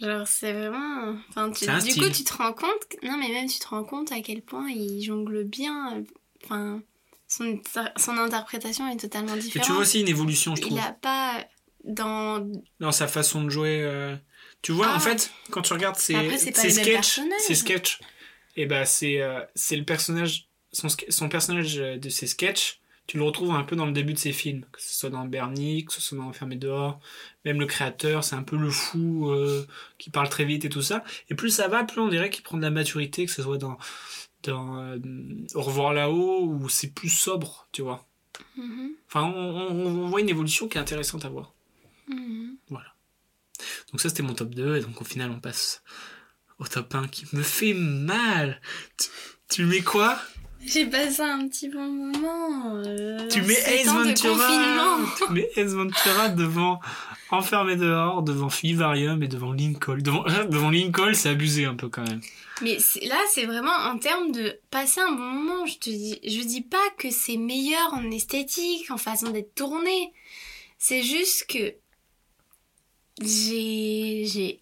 Genre, 0.00 0.26
c'est 0.28 0.52
vraiment. 0.52 1.16
Enfin, 1.30 1.50
tu- 1.50 1.66
du 1.66 1.80
style. 1.90 2.02
coup, 2.02 2.08
tu 2.10 2.24
te 2.24 2.32
rends 2.34 2.52
compte. 2.52 2.86
Non, 3.02 3.16
mais 3.18 3.28
même 3.28 3.48
tu 3.48 3.58
te 3.58 3.66
rends 3.68 3.84
compte 3.84 4.12
à 4.12 4.20
quel 4.20 4.42
point 4.42 4.68
il 4.70 5.02
jongle 5.02 5.44
bien. 5.44 5.96
euh, 5.98 6.02
Enfin, 6.44 6.80
son, 7.26 7.60
son 7.96 8.16
interprétation 8.16 8.88
est 8.88 8.96
totalement 8.96 9.34
Et 9.34 9.40
différente. 9.40 9.66
tu 9.66 9.72
vois 9.72 9.80
aussi 9.82 10.00
une 10.00 10.08
évolution, 10.08 10.54
je 10.54 10.62
trouve, 10.62 10.76
Il 10.76 10.80
a 10.80 10.92
pas. 10.92 11.44
Dans. 11.84 12.46
dans 12.80 12.92
sa 12.92 13.08
façon 13.08 13.42
de 13.42 13.48
jouer. 13.50 13.82
euh, 13.82 14.14
Tu 14.62 14.72
vois, 14.72 14.88
Ah. 14.90 14.96
en 14.96 15.00
fait, 15.00 15.30
quand 15.50 15.62
tu 15.62 15.72
regardes 15.72 15.96
ses, 15.96 16.14
Après, 16.14 16.36
ses 16.38 16.52
sketchs, 16.70 17.20
ses 17.38 17.54
sketchs, 17.54 18.00
et 18.56 18.66
bah 18.66 18.84
c'est 18.84 19.20
euh, 19.20 19.40
le 19.70 19.82
personnage, 19.82 20.48
son, 20.72 20.88
son 21.08 21.28
personnage 21.28 21.78
euh, 21.78 21.96
de 21.96 22.08
ses 22.08 22.26
sketchs, 22.26 22.80
tu 23.08 23.16
le 23.16 23.24
retrouves 23.24 23.50
un 23.56 23.64
peu 23.64 23.74
dans 23.74 23.86
le 23.86 23.92
début 23.92 24.12
de 24.12 24.18
ses 24.18 24.32
films, 24.32 24.64
que 24.70 24.80
ce 24.80 24.94
soit 24.94 25.10
dans 25.10 25.24
Bernie, 25.24 25.84
que 25.84 25.92
ce 25.92 26.00
soit 26.00 26.16
dans 26.18 26.24
Enfermé 26.28 26.54
dehors, 26.56 27.00
même 27.44 27.58
le 27.58 27.66
créateur, 27.66 28.22
c'est 28.22 28.36
un 28.36 28.42
peu 28.44 28.56
le 28.56 28.70
fou 28.70 29.30
euh, 29.30 29.66
qui 29.98 30.10
parle 30.10 30.28
très 30.28 30.44
vite 30.44 30.64
et 30.64 30.68
tout 30.68 30.82
ça. 30.82 31.02
Et 31.30 31.34
plus 31.34 31.50
ça 31.50 31.66
va, 31.68 31.82
plus 31.84 32.00
on 32.00 32.08
dirait 32.08 32.30
qu'il 32.30 32.44
prend 32.44 32.56
de 32.58 32.62
la 32.62 32.70
maturité, 32.70 33.26
que 33.26 33.32
ce 33.32 33.42
soit 33.42 33.58
dans, 33.58 33.76
dans 34.44 34.78
euh, 34.80 34.98
Au 35.54 35.62
revoir 35.62 35.92
là-haut, 35.94 36.44
où 36.44 36.68
c'est 36.68 36.92
plus 36.94 37.08
sobre, 37.08 37.66
tu 37.72 37.82
vois. 37.82 38.06
Mhm, 38.56 38.90
Enfin, 39.08 39.24
on, 39.24 39.38
on- 39.72 39.86
on 40.04 40.08
voit 40.08 40.20
une 40.20 40.28
évolution 40.28 40.68
qui 40.68 40.78
est 40.78 40.80
intéressante 40.80 41.24
à 41.24 41.28
voir. 41.30 41.54
mhm. 42.08 42.56
Donc 43.90 44.00
ça, 44.00 44.08
c'était 44.08 44.22
mon 44.22 44.34
top 44.34 44.54
2, 44.54 44.76
et 44.76 44.80
donc 44.80 45.00
au 45.00 45.04
final, 45.04 45.30
on 45.30 45.40
passe 45.40 45.82
au 46.58 46.66
top 46.66 46.94
1 46.94 47.08
qui 47.08 47.26
me 47.34 47.42
fait 47.42 47.72
mal. 47.74 48.60
Tu, 48.98 49.08
tu 49.48 49.64
mets 49.64 49.80
quoi? 49.80 50.20
J'ai 50.64 50.86
passé 50.86 51.22
un 51.22 51.48
petit 51.48 51.68
bon 51.68 51.86
moment. 51.86 52.76
euh, 52.84 53.26
Tu 53.28 53.40
mets 53.42 53.54
Ace 53.54 53.86
Ventura. 53.86 54.98
Tu 55.16 55.32
mets 55.32 55.48
Ace 55.56 55.72
Ventura 55.72 56.28
devant 56.28 56.80
Enfermé 57.30 57.76
dehors, 57.76 58.22
devant 58.22 58.46
Vivarium 58.46 59.22
et 59.22 59.28
devant 59.28 59.52
Lincoln. 59.52 59.98
Devant, 59.98 60.24
devant 60.48 60.70
Lincoln, 60.70 61.12
c'est 61.14 61.28
abusé 61.28 61.66
un 61.66 61.74
peu 61.74 61.88
quand 61.88 62.02
même. 62.02 62.20
Mais 62.62 62.78
là, 63.02 63.18
c'est 63.30 63.44
vraiment 63.44 63.70
en 63.72 63.98
termes 63.98 64.32
de 64.32 64.58
passer 64.70 65.00
un 65.00 65.12
bon 65.12 65.18
moment. 65.22 65.66
Je 65.66 65.78
te 65.78 65.90
dis, 65.90 66.18
je 66.24 66.42
dis 66.42 66.62
pas 66.62 66.78
que 66.98 67.10
c'est 67.10 67.36
meilleur 67.36 67.92
en 67.94 68.10
esthétique, 68.10 68.90
en 68.90 68.96
façon 68.96 69.28
d'être 69.30 69.54
tourné. 69.54 70.12
C'est 70.78 71.02
juste 71.02 71.46
que 71.48 71.74
j'ai 73.20 74.24
j'ai 74.26 74.60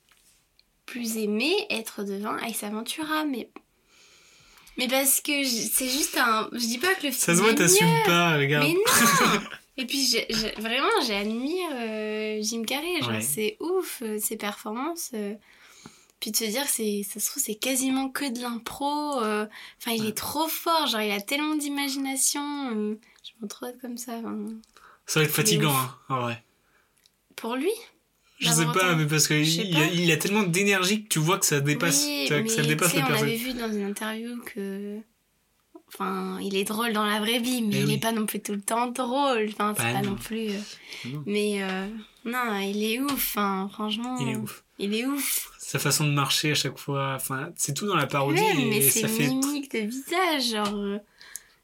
plus 0.86 1.16
aimé 1.18 1.52
être 1.70 2.02
devant 2.04 2.36
Ace 2.38 2.62
Aventura, 2.64 3.24
mais 3.24 3.48
mais 4.78 4.88
parce 4.88 5.20
que 5.20 5.44
c'est 5.44 5.88
juste 5.88 6.16
un. 6.18 6.48
Je 6.52 6.58
dis 6.58 6.78
pas 6.78 6.88
que 6.94 7.06
le 7.06 7.10
film 7.10 7.14
Ça 7.14 7.34
se 7.34 7.40
voit, 7.40 7.54
t'assumes 7.54 8.02
pas, 8.04 8.36
regarde. 8.36 8.66
mais 8.66 8.74
non. 8.74 9.40
Et 9.78 9.84
puis 9.86 10.16
vraiment, 10.58 10.88
j'admire 11.06 11.68
euh, 11.74 12.38
Jim 12.42 12.62
Carrey. 12.64 13.00
Genre, 13.02 13.10
Ouais. 13.10 13.20
c'est 13.20 13.56
ouf 13.60 14.00
euh, 14.02 14.18
ses 14.18 14.36
performances. 14.36 15.10
euh. 15.14 15.34
Puis 16.18 16.30
de 16.30 16.36
se 16.36 16.44
dire, 16.44 16.64
c'est, 16.66 17.02
ça 17.06 17.20
se 17.20 17.28
trouve, 17.30 17.42
c'est 17.42 17.56
quasiment 17.56 18.08
que 18.08 18.24
de 18.32 18.40
l'impro. 18.40 18.86
Enfin, 19.18 19.48
il 19.88 20.00
Ouais. 20.02 20.08
est 20.08 20.16
trop 20.16 20.48
fort. 20.48 20.86
Genre, 20.86 21.02
il 21.02 21.10
a 21.12 21.20
tellement 21.20 21.56
d'imagination. 21.56 22.96
Je 23.40 23.46
trop 23.48 23.66
être 23.66 23.78
comme 23.80 23.98
ça. 23.98 24.12
enfin. 24.18 24.46
Ça 25.04 25.20
va 25.20 25.26
être 25.26 25.32
fatigant, 25.32 25.74
hein, 25.76 25.94
en 26.08 26.20
vrai. 26.22 26.42
Pour 27.36 27.54
lui? 27.54 27.70
Je 28.38 28.48
sais 28.50 28.56
D'avoir 28.64 28.74
pas, 28.74 28.94
mais 28.96 29.06
parce 29.06 29.28
qu'il 29.28 29.46
sais 29.50 29.62
il, 29.66 29.76
a- 29.76 29.80
pas. 29.86 29.92
il 29.94 30.10
a 30.12 30.16
tellement 30.18 30.42
d'énergie 30.42 31.04
que 31.04 31.08
tu 31.08 31.18
vois 31.18 31.38
que 31.38 31.46
ça 31.46 31.60
dépasse, 31.60 32.04
Oui, 32.06 32.26
que 32.28 32.48
ça 32.48 32.60
mais 32.62 32.68
dépasse 32.68 32.90
sais, 32.92 32.98
le 32.98 33.04
on 33.04 33.16
avait 33.16 33.36
vu 33.36 33.54
dans 33.54 33.72
une 33.72 33.84
interview 33.84 34.36
que. 34.44 34.98
Enfin, 35.88 36.38
il 36.42 36.56
est 36.56 36.64
drôle 36.64 36.92
dans 36.92 37.06
la 37.06 37.20
vraie 37.20 37.38
vie, 37.38 37.62
mais 37.62 37.76
Eh 37.76 37.80
il 37.80 37.86
oui. 37.86 37.94
est 37.94 37.98
pas 37.98 38.12
non 38.12 38.26
plus 38.26 38.40
tout 38.40 38.52
le 38.52 38.60
temps 38.60 38.88
drôle. 38.88 39.48
Enfin, 39.52 39.72
c'est 39.76 39.84
Bah 39.84 39.92
pas 39.94 40.02
non. 40.02 40.10
non 40.10 40.16
plus. 40.16 40.48
euh, 40.50 40.58
Non. 41.06 41.22
Mais 41.26 41.62
euh, 41.62 41.86
non, 42.24 42.58
il 42.58 42.82
est 42.84 43.00
ouf. 43.00 43.12
Enfin, 43.12 43.68
franchement. 43.72 44.18
Il 44.20 44.28
est 44.30 44.36
ouf. 44.36 44.64
Il 44.78 44.94
est 44.94 45.06
ouf. 45.06 45.48
Sa 45.58 45.78
façon 45.78 46.04
de 46.04 46.10
marcher 46.12 46.50
à 46.50 46.54
chaque 46.54 46.76
fois, 46.78 47.14
enfin, 47.16 47.50
c'est 47.56 47.72
tout 47.72 47.86
dans 47.86 47.96
la 47.96 48.06
parodie 48.06 48.40
Ouais, 48.42 48.54
mais 48.54 48.78
et 48.78 48.90
c'est 48.90 49.02
ça 49.02 49.08
fait. 49.08 49.28
mimique 49.28 49.72
de 49.72 49.78
visage, 49.78 50.50
genre. 50.50 50.74
euh, 50.76 50.98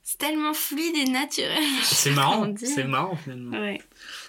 C'est 0.05 0.19
tellement 0.19 0.55
fluide 0.55 0.97
et 0.97 1.11
naturel. 1.11 1.63
C'est 1.83 2.11
marrant, 2.13 2.55
c'est 2.57 2.85
marrant 2.85 3.17
finalement. 3.17 3.59
Ouais. 3.59 3.81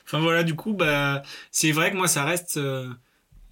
Enfin 0.06 0.20
voilà, 0.20 0.44
du 0.44 0.56
coup, 0.56 0.74
bah, 0.74 1.22
c'est 1.52 1.72
vrai 1.72 1.92
que 1.92 1.98
moi, 1.98 2.08
ça 2.08 2.24
reste 2.26 2.58
euh, 2.58 2.90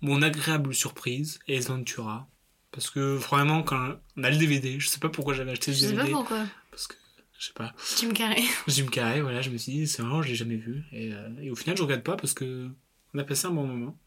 mon 0.02 0.22
agréable 0.22 0.74
surprise, 0.74 1.40
Ace 1.48 1.68
Ventura. 1.68 2.28
Parce 2.72 2.90
que 2.90 3.00
vraiment, 3.16 3.64
quand 3.64 3.96
on 4.18 4.24
a 4.24 4.30
le 4.30 4.38
DVD, 4.38 4.80
je 4.80 4.88
sais 4.88 5.00
pas 5.00 5.10
pourquoi 5.10 5.34
j'avais 5.34 5.52
acheté 5.52 5.74
Je 5.74 5.78
ce 5.80 5.88
sais 5.88 5.94
pas 5.96 6.02
DVD. 6.04 6.14
pourquoi. 6.14 6.46
Parce 6.70 6.88
que, 6.88 6.96
je 7.38 7.48
sais 7.48 7.54
pas, 7.54 7.74
Jim 7.98 8.14
Carrey. 8.14 8.44
Jim 8.68 8.88
Carrey, 8.88 9.22
voilà, 9.22 9.42
je 9.42 9.50
me 9.50 9.58
suis 9.58 9.72
dit, 9.74 9.88
c'est 9.88 10.04
marrant, 10.04 10.22
je 10.22 10.30
l'ai 10.30 10.36
jamais 10.36 10.56
vu. 10.56 10.84
Et, 10.94 11.14
euh, 11.14 11.30
et 11.42 11.52
au 11.52 11.56
final, 11.56 11.76
je 11.76 11.82
regrette 11.84 12.04
pas 12.04 12.16
parce 12.16 12.34
que 12.34 12.70
on 13.14 13.20
a 13.20 13.24
passé 13.24 13.48
un 13.48 13.52
bon 13.52 13.66
moment. 13.68 13.98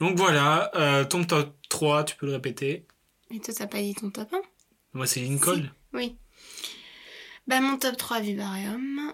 Donc 0.00 0.16
voilà, 0.16 0.70
euh, 0.74 1.04
ton 1.04 1.24
top 1.24 1.54
3, 1.68 2.04
tu 2.04 2.16
peux 2.16 2.26
le 2.26 2.32
répéter. 2.32 2.86
Et 3.30 3.40
toi, 3.40 3.52
t'as 3.56 3.66
pas 3.66 3.80
dit 3.80 3.94
ton 3.94 4.10
top 4.10 4.32
1 4.32 4.40
Moi, 4.94 5.06
c'est 5.06 5.20
Lincoln. 5.20 5.70
Oui. 5.92 6.16
Bah, 7.46 7.60
mon 7.60 7.76
top 7.78 7.96
3, 7.96 8.20
Vivarium. 8.20 9.12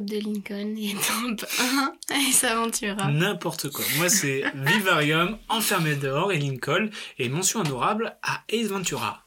De 0.00 0.18
Lincoln. 0.18 0.74
Et 0.76 0.94
top 1.36 1.48
1, 1.60 1.92
Ace 2.28 2.42
Aventura. 2.42 3.12
N'importe 3.12 3.70
quoi. 3.70 3.84
Moi, 3.96 4.08
c'est 4.08 4.42
Vivarium, 4.54 5.38
Enfermé 5.48 5.94
dehors 5.94 6.32
et 6.32 6.38
Lincoln. 6.38 6.90
Et 7.18 7.28
mention 7.28 7.60
honorable 7.60 8.16
à 8.22 8.42
Ace 8.48 8.66
Ventura. 8.66 9.24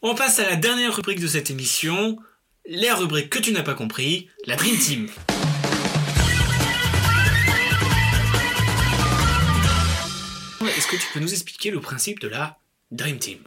On 0.00 0.14
passe 0.14 0.38
à 0.38 0.48
la 0.48 0.56
dernière 0.56 0.94
rubrique 0.94 1.20
de 1.20 1.26
cette 1.26 1.50
émission. 1.50 2.16
La 2.64 2.94
rubrique 2.94 3.28
que 3.30 3.40
tu 3.40 3.50
n'as 3.52 3.62
pas 3.62 3.74
compris, 3.74 4.28
la 4.46 4.54
Dream 4.54 4.78
Team. 4.78 5.08
Est-ce 10.76 10.86
que 10.86 10.96
tu 10.96 11.06
peux 11.12 11.20
nous 11.20 11.32
expliquer 11.32 11.72
le 11.72 11.80
principe 11.80 12.20
de 12.20 12.28
la 12.28 12.56
Dream 12.92 13.18
Team? 13.18 13.40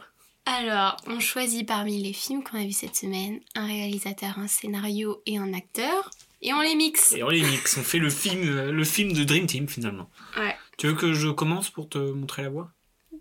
Alors, 0.44 0.96
on 1.08 1.18
choisit 1.18 1.66
parmi 1.66 2.00
les 2.02 2.12
films 2.12 2.44
qu'on 2.44 2.60
a 2.60 2.64
vus 2.64 2.72
cette 2.72 2.94
semaine 2.94 3.40
un 3.54 3.66
réalisateur, 3.66 4.38
un 4.38 4.46
scénario 4.46 5.22
et 5.26 5.38
un 5.38 5.52
acteur. 5.54 6.10
Et 6.42 6.52
on 6.52 6.60
les 6.60 6.74
mixe. 6.74 7.12
Et 7.12 7.22
on 7.22 7.28
les 7.28 7.42
mixe, 7.42 7.76
on 7.78 7.82
fait 7.82 7.98
le 7.98 8.10
film, 8.10 8.70
le 8.70 8.84
film 8.84 9.12
de 9.12 9.24
Dream 9.24 9.46
Team 9.46 9.68
finalement. 9.68 10.10
Ouais. 10.36 10.54
Tu 10.78 10.86
veux 10.86 10.94
que 10.94 11.12
je 11.14 11.28
commence 11.28 11.70
pour 11.70 11.88
te 11.88 11.98
montrer 11.98 12.42
la 12.42 12.50
voie? 12.50 12.72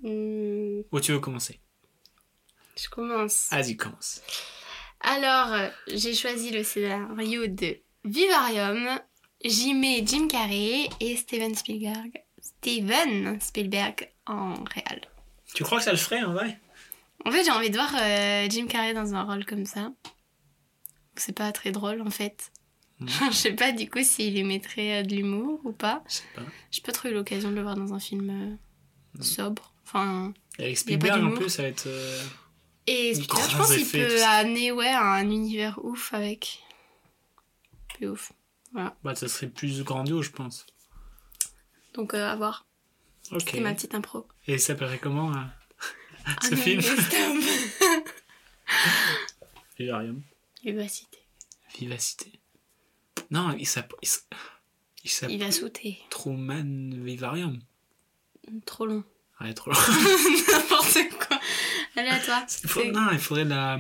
Hmm, 0.03 0.81
Ou 0.91 0.99
tu 0.99 1.11
veux 1.13 1.19
commencer? 1.19 1.59
Je 2.77 2.89
commence. 2.89 3.47
Vas-y, 3.51 3.77
commence. 3.77 4.21
Alors, 4.99 5.53
euh, 5.53 5.69
j'ai 5.87 6.13
choisi 6.13 6.51
le 6.51 6.63
scénario 6.63 7.47
de 7.47 7.77
Vivarium. 8.03 8.99
J'y 9.43 9.73
mets 9.73 10.03
Jim 10.05 10.27
Carrey 10.27 10.89
et 10.99 11.15
Steven 11.15 11.55
Spielberg. 11.55 12.11
Steven 12.41 13.39
Spielberg 13.39 14.09
en 14.25 14.55
réal. 14.65 15.01
Tu 15.53 15.63
crois 15.63 15.77
que 15.77 15.83
ça 15.85 15.91
le 15.91 15.97
ferait 15.97 16.23
en 16.23 16.33
vrai? 16.33 16.59
En 17.23 17.31
fait, 17.31 17.43
j'ai 17.45 17.51
envie 17.51 17.69
de 17.69 17.75
voir 17.75 17.93
euh, 17.99 18.47
Jim 18.49 18.67
Carrey 18.67 18.93
dans 18.93 19.15
un 19.15 19.23
rôle 19.23 19.45
comme 19.45 19.65
ça. 19.65 19.91
C'est 21.15 21.35
pas 21.35 21.51
très 21.53 21.71
drôle 21.71 22.01
en 22.01 22.09
fait. 22.09 22.51
Mm. 22.99 23.07
Je 23.31 23.35
sais 23.35 23.53
pas 23.53 23.71
du 23.71 23.89
coup 23.89 24.03
s'il 24.03 24.33
lui 24.35 24.43
mettrait 24.43 24.99
euh, 24.99 25.03
de 25.03 25.15
l'humour 25.15 25.59
ou 25.63 25.71
pas. 25.71 26.03
Je 26.07 26.13
sais 26.15 26.23
pas. 26.35 26.41
J'ai 26.71 26.81
pas 26.81 26.91
trop 26.91 27.09
eu 27.09 27.13
l'occasion 27.13 27.49
de 27.49 27.55
le 27.55 27.61
voir 27.61 27.75
dans 27.75 27.93
un 27.93 27.99
film 27.99 28.29
euh, 28.29 29.21
sobre. 29.21 29.73
Enfin, 29.83 30.33
Et 30.59 30.63
avec 30.65 30.77
Spielberg 30.77 31.23
en 31.23 31.31
plus, 31.31 31.49
ça 31.49 31.63
va 31.63 31.67
être. 31.67 31.87
euh, 31.87 32.23
Et 32.87 33.13
Spielberg, 33.15 33.49
je 33.51 33.57
pense 33.57 33.75
qu'il 33.75 33.87
peut 33.87 34.23
amener 34.23 34.71
ouais, 34.71 34.89
un 34.89 35.29
univers 35.29 35.83
ouf 35.83 36.13
avec? 36.13 36.63
Plus 37.95 38.09
ouf. 38.09 38.31
Bah, 38.73 39.15
ça 39.15 39.27
serait 39.29 39.47
plus 39.47 39.81
grandiose, 39.83 40.25
je 40.25 40.31
pense. 40.31 40.65
Donc, 41.93 42.13
euh, 42.13 42.29
à 42.29 42.35
voir. 42.35 42.65
Ok. 43.31 43.41
C'était 43.41 43.61
ma 43.61 43.73
petite 43.73 43.95
impro. 43.95 44.27
Et 44.47 44.57
ça 44.57 44.67
s'appellerait 44.67 44.99
comment 44.99 45.31
ce 46.41 46.55
film? 46.55 46.81
Vivarium. 49.77 50.21
Vivacité. 50.63 51.19
Vivacité. 51.77 52.39
Non, 53.31 53.55
il 53.57 53.65
s'appelle. 53.67 53.97
Il 54.03 55.11
il 55.29 55.43
a 55.43 55.51
sauté. 55.51 55.99
Truman 56.09 56.89
Vivarium. 57.03 57.59
Trop 58.65 58.85
long. 58.87 59.03
Ouais, 59.41 59.53
trop 59.53 59.71
long. 59.71 59.77
N'importe 60.51 60.97
quoi. 61.27 61.39
Allez, 61.95 62.09
à 62.09 62.19
toi. 62.19 62.45
Faut- 62.67 62.83
Non, 62.85 63.09
il 63.11 63.19
faudrait 63.19 63.43
la. 63.45 63.79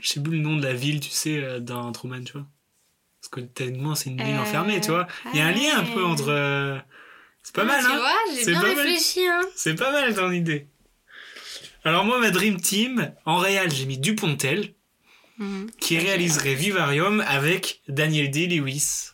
Je 0.00 0.08
sais 0.08 0.22
plus 0.22 0.32
le 0.32 0.38
nom 0.38 0.56
de 0.56 0.62
la 0.64 0.72
ville, 0.72 1.00
tu 1.00 1.10
sais, 1.10 1.42
euh, 1.42 1.60
dans 1.60 1.92
Truman, 1.92 2.24
tu 2.24 2.32
vois. 2.32 2.46
Parce 3.20 3.28
que 3.30 3.40
techniquement, 3.40 3.94
c'est 3.94 4.10
une 4.10 4.16
ville 4.22 4.34
Euh, 4.34 4.40
enfermée, 4.40 4.80
tu 4.80 4.90
vois. 4.90 5.06
Il 5.32 5.38
y 5.38 5.42
a 5.42 5.46
un 5.46 5.52
lien 5.52 5.78
un 5.78 5.84
peu 5.84 6.04
entre. 6.04 6.28
euh, 6.30 6.78
C'est 7.42 7.54
pas 7.54 7.62
Ah, 7.62 7.64
mal, 7.66 7.80
tu 7.84 7.90
hein 7.90 7.96
vois, 7.98 8.34
j'ai 8.34 8.44
bien 8.50 8.60
réfléchi, 8.60 9.26
hein. 9.28 9.40
C'est 9.54 9.74
pas 9.74 9.92
mal 9.92 10.14
ton 10.14 10.30
idée. 10.32 10.66
Alors, 11.84 12.04
moi, 12.04 12.18
ma 12.18 12.30
Dream 12.30 12.60
Team, 12.60 13.14
en 13.26 13.36
réel, 13.38 13.70
j'ai 13.72 13.86
mis 13.86 13.98
Dupontel, 13.98 14.74
Mhm. 15.40 15.70
qui 15.80 15.98
réaliserait 15.98 16.54
Vivarium 16.54 17.20
avec 17.26 17.80
Daniel 17.88 18.30
Day-Lewis. 18.30 19.08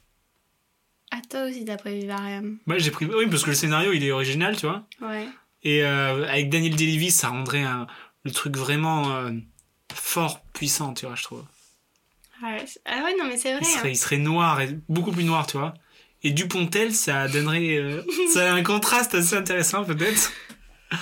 À 1.12 1.20
toi 1.30 1.44
aussi, 1.44 1.64
t'as 1.64 1.76
pris 1.76 2.00
Vivarium. 2.00 2.58
Moi, 2.66 2.78
j'ai 2.78 2.90
pris. 2.90 3.06
Oui, 3.06 3.26
parce 3.30 3.44
que 3.44 3.50
le 3.50 3.56
scénario, 3.56 3.92
il 3.92 4.02
est 4.04 4.10
original, 4.10 4.56
tu 4.56 4.66
vois. 4.66 4.84
Ouais. 5.00 5.26
Et 5.62 5.84
euh, 5.84 6.26
avec 6.28 6.50
Daniel 6.50 6.74
Day-Lewis, 6.74 7.12
ça 7.12 7.28
rendrait 7.28 7.62
un- 7.62 7.86
le 8.24 8.30
truc 8.32 8.56
vraiment 8.56 9.14
euh, 9.14 9.30
fort, 9.94 10.42
puissant, 10.52 10.94
tu 10.94 11.06
vois, 11.06 11.14
je 11.14 11.22
trouve. 11.22 11.44
Ah 12.42 12.56
ouais, 12.56 12.64
ah 12.84 13.02
ouais, 13.04 13.14
non, 13.18 13.24
mais 13.28 13.36
c'est 13.38 13.52
vrai. 13.54 13.62
Il 13.62 13.66
hein. 13.68 13.78
serait, 13.78 13.92
il 13.92 13.96
serait 13.96 14.18
noir, 14.18 14.60
et 14.60 14.76
beaucoup 14.88 15.12
plus 15.12 15.24
noir, 15.24 15.46
tu 15.46 15.56
vois. 15.56 15.74
Et 16.24 16.32
Dupontel, 16.32 16.92
ça 16.92 17.28
donnerait. 17.28 17.76
euh, 17.78 18.02
ça 18.34 18.52
a 18.52 18.54
un 18.56 18.62
contraste 18.64 19.14
assez 19.14 19.36
intéressant, 19.36 19.84
peut-être. 19.84 20.32
tu 20.90 20.98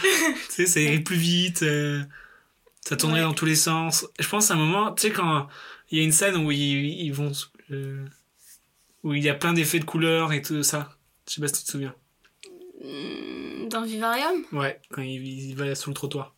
sais, 0.50 0.66
ça 0.66 0.80
irait 0.80 1.00
plus 1.00 1.16
vite, 1.16 1.62
euh, 1.62 2.04
ça 2.86 2.96
tournerait 2.96 3.20
Ouais. 3.20 3.26
dans 3.26 3.34
tous 3.34 3.46
les 3.46 3.56
sens. 3.56 4.06
Je 4.18 4.28
pense 4.28 4.50
à 4.50 4.54
un 4.54 4.58
moment, 4.58 4.92
tu 4.92 5.02
sais, 5.02 5.10
quand 5.10 5.48
il 5.90 5.98
y 5.98 6.00
a 6.00 6.04
une 6.04 6.12
scène 6.12 6.36
où 6.36 6.50
ils, 6.52 6.84
ils 7.02 7.12
vont. 7.12 7.32
euh, 7.70 8.04
où 9.02 9.12
il 9.14 9.22
y 9.22 9.28
a 9.28 9.34
plein 9.34 9.52
d'effets 9.52 9.78
de 9.80 9.84
couleurs 9.84 10.32
et 10.32 10.40
tout 10.42 10.62
ça. 10.62 10.96
Je 11.28 11.34
sais 11.34 11.40
pas 11.40 11.48
si 11.48 11.54
tu 11.60 11.64
te 11.64 11.70
souviens. 11.72 11.94
Mm, 12.82 13.68
Dans 13.68 13.82
Vivarium? 13.82 14.44
Ouais, 14.52 14.80
quand 14.90 15.02
il, 15.02 15.26
il 15.26 15.56
va 15.56 15.74
sous 15.74 15.90
le 15.90 15.94
trottoir. 15.94 16.34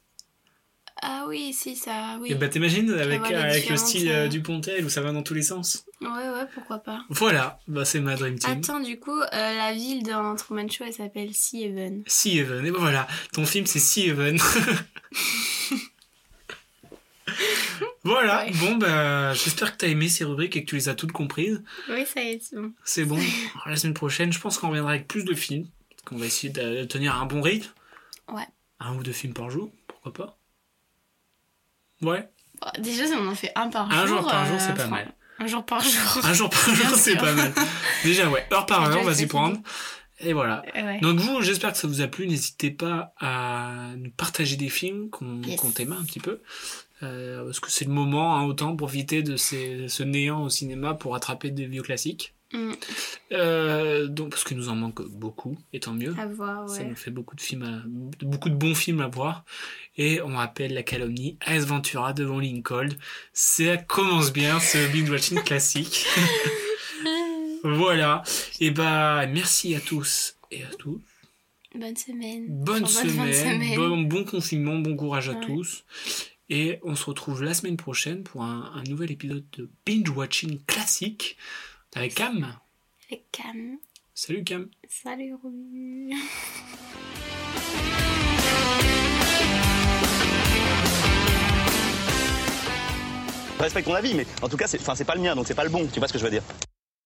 Ah 1.02 1.26
oui, 1.28 1.52
si, 1.52 1.76
ça, 1.76 2.16
oui. 2.20 2.32
Et 2.32 2.34
bah 2.36 2.48
t'imagines 2.48 2.90
avec, 2.94 3.20
avec 3.30 3.68
le 3.68 3.76
style 3.76 4.08
euh, 4.08 4.24
euh, 4.24 4.28
du 4.28 4.40
Pontel 4.40 4.82
où 4.84 4.88
ça 4.88 5.02
va 5.02 5.12
dans 5.12 5.22
tous 5.22 5.34
les 5.34 5.42
sens. 5.42 5.84
Ouais, 6.00 6.08
ouais, 6.08 6.46
pourquoi 6.54 6.78
pas. 6.78 7.04
Voilà, 7.10 7.58
bah 7.68 7.84
c'est 7.84 8.00
ma 8.00 8.16
dream 8.16 8.38
team. 8.38 8.50
Attends, 8.50 8.80
du 8.80 8.98
coup, 8.98 9.12
euh, 9.20 9.26
la 9.30 9.74
ville 9.74 10.02
dans 10.04 10.34
Truman 10.36 10.68
Show, 10.70 10.84
elle 10.86 10.94
s'appelle 10.94 11.34
Sea 11.34 11.66
Haven. 11.66 12.02
Sea 12.06 12.40
Haven, 12.40 12.64
et 12.64 12.70
bah 12.70 12.78
voilà, 12.80 13.06
ton 13.32 13.44
film 13.44 13.66
c'est 13.66 13.78
Sea 13.78 14.10
Haven. 14.10 14.38
voilà, 18.06 18.44
Ouais. 18.44 18.52
bon 18.52 18.76
bah 18.76 19.32
j'espère 19.34 19.72
que 19.72 19.76
t'as 19.78 19.88
aimé 19.88 20.08
ces 20.08 20.24
rubriques 20.24 20.56
et 20.56 20.64
que 20.64 20.68
tu 20.70 20.76
les 20.76 20.88
as 20.88 20.94
toutes 20.94 21.12
comprises. 21.12 21.62
Oui, 21.88 22.04
ça 22.06 22.22
y 22.22 22.28
est, 22.30 22.40
c'est 22.42 22.56
bon. 22.56 22.72
C'est 22.84 23.04
bon. 23.04 23.16
Alors, 23.54 23.68
la 23.68 23.76
semaine 23.76 23.94
prochaine, 23.94 24.32
je 24.32 24.38
pense 24.40 24.58
qu'on 24.58 24.68
reviendra 24.68 24.92
avec 24.92 25.08
plus 25.08 25.24
de 25.24 25.34
films. 25.34 25.66
Parce 25.90 26.02
qu'on 26.04 26.16
va 26.16 26.26
essayer 26.26 26.52
de 26.52 26.84
tenir 26.84 27.14
un 27.20 27.26
bon 27.26 27.40
rythme. 27.42 27.70
Ouais. 28.28 28.46
Un 28.80 28.94
ou 28.96 29.02
deux 29.02 29.12
films 29.12 29.32
par 29.34 29.50
jour, 29.50 29.70
pourquoi 29.88 30.12
pas. 30.12 30.38
Ouais, 32.02 32.28
Bon, 32.60 32.68
déjà, 32.82 33.06
si 33.06 33.12
on 33.14 33.26
en 33.28 33.34
fait 33.34 33.52
un 33.54 33.68
par 33.68 33.90
Un 33.90 34.06
jour. 34.06 34.18
jour 34.22 34.30
par 34.30 34.46
jour, 34.46 34.56
euh, 34.56 34.60
c'est 34.60 34.74
pas 34.74 34.80
fran- 34.82 34.90
mal. 34.90 35.12
Un 35.38 35.46
jour 35.46 35.64
par 35.66 35.80
jour. 35.82 36.24
un 36.24 36.32
jour 36.32 36.48
par 36.50 36.60
jour, 36.74 36.96
c'est 36.96 37.16
pas 37.16 37.32
mal. 37.32 37.52
Déjà, 38.04 38.28
ouais, 38.30 38.46
heure 38.52 38.64
par 38.66 38.90
heure, 38.90 39.02
vas-y 39.02 39.26
prendre. 39.26 39.58
Et 40.20 40.32
voilà. 40.32 40.64
Ouais. 40.74 40.98
Donc 41.00 41.18
vous, 41.18 41.42
j'espère 41.42 41.72
que 41.72 41.78
ça 41.78 41.86
vous 41.88 42.00
a 42.00 42.06
plu. 42.08 42.26
N'hésitez 42.26 42.70
pas 42.70 43.12
à 43.20 43.90
nous 43.98 44.10
partager 44.10 44.56
des 44.56 44.68
films 44.70 45.10
qu'on 45.10 45.42
Yes. 45.42 45.60
t'aime 45.74 45.92
un 45.92 46.02
petit 46.04 46.20
peu. 46.20 46.40
Euh, 47.02 47.44
parce 47.44 47.60
que 47.60 47.70
c'est 47.70 47.84
le 47.84 47.90
moment, 47.92 48.36
hein, 48.36 48.44
autant 48.44 48.74
profiter 48.74 49.22
de 49.22 49.36
ces, 49.36 49.86
ce 49.88 50.02
néant 50.02 50.44
au 50.44 50.48
cinéma 50.48 50.94
pour 50.94 51.14
attraper 51.14 51.50
des 51.50 51.66
vieux 51.66 51.82
classiques. 51.82 52.32
Mm, 52.54 52.72
Euh, 53.32 54.06
donc, 54.06 54.30
parce 54.30 54.44
qu'il 54.44 54.56
nous 54.56 54.68
en 54.70 54.76
manque 54.76 55.02
beaucoup, 55.10 55.58
et 55.72 55.80
tant 55.80 55.92
mieux. 55.92 56.14
à 56.18 56.26
voir, 56.26 56.68
Ça 56.68 56.78
ouais. 56.82 56.88
nous 56.88 56.94
fait 56.96 57.10
beaucoup 57.10 57.34
de 57.36 57.40
films, 57.40 57.64
à- 57.64 57.82
beaucoup 58.24 58.48
de 58.48 58.54
bons 58.54 58.74
films 58.74 59.00
à 59.00 59.08
voir. 59.08 59.44
Et 59.98 60.22
on 60.22 60.36
rappelle 60.36 60.72
la 60.72 60.82
calomnie, 60.84 61.36
Ace 61.46 61.64
Ventura 61.66 62.12
devant 62.14 62.38
Lincoln. 62.38 62.88
Ça 63.34 63.76
commence 63.76 64.32
bien, 64.32 64.60
ce 64.60 64.78
binge 64.92 65.10
watching 65.10 65.42
classique. 65.42 66.06
voilà. 67.74 68.22
Et 68.60 68.70
bah, 68.70 69.26
merci 69.26 69.74
à 69.74 69.80
tous 69.80 70.36
et 70.50 70.62
à 70.62 70.68
toutes. 70.78 71.02
Bonne 71.74 71.96
semaine. 71.96 72.46
Bonne 72.48 72.84
Enfin, 72.84 73.02
semaine, 73.08 73.32
semaine. 73.34 73.76
Bon, 73.76 74.00
bon 74.02 74.24
confinement, 74.24 74.76
bon 74.78 74.96
courage 74.96 75.28
à 75.28 75.32
Ouais. 75.32 75.44
tous. 75.46 75.84
Et 76.48 76.78
on 76.84 76.94
se 76.94 77.04
retrouve 77.04 77.42
la 77.42 77.52
semaine 77.54 77.76
prochaine 77.76 78.22
pour 78.22 78.42
un, 78.44 78.72
un 78.74 78.82
nouvel 78.84 79.10
épisode 79.10 79.44
de 79.58 79.68
Binge 79.84 80.08
Watching 80.10 80.60
classique 80.64 81.36
avec 81.94 82.14
Cam. 82.14 82.56
Et 83.10 83.22
Cam. 83.32 83.78
Salut 84.14 84.44
Cam. 84.44 84.68
Salut, 84.88 85.34
Ruby. 85.42 86.14
Je 93.58 93.62
respecte 93.62 93.86
ton 93.88 93.94
avis, 93.94 94.14
mais 94.14 94.26
en 94.42 94.48
tout 94.48 94.56
cas, 94.56 94.66
c'est 94.66 95.04
pas 95.04 95.14
le 95.14 95.20
mien, 95.22 95.34
donc 95.34 95.46
c'est 95.46 95.54
pas 95.54 95.64
le 95.64 95.70
bon. 95.70 95.86
Tu 95.92 95.98
vois 95.98 96.08
ce 96.08 96.12
que 96.12 96.18
je 96.18 96.24
veux 96.24 96.30
dire? 96.30 96.42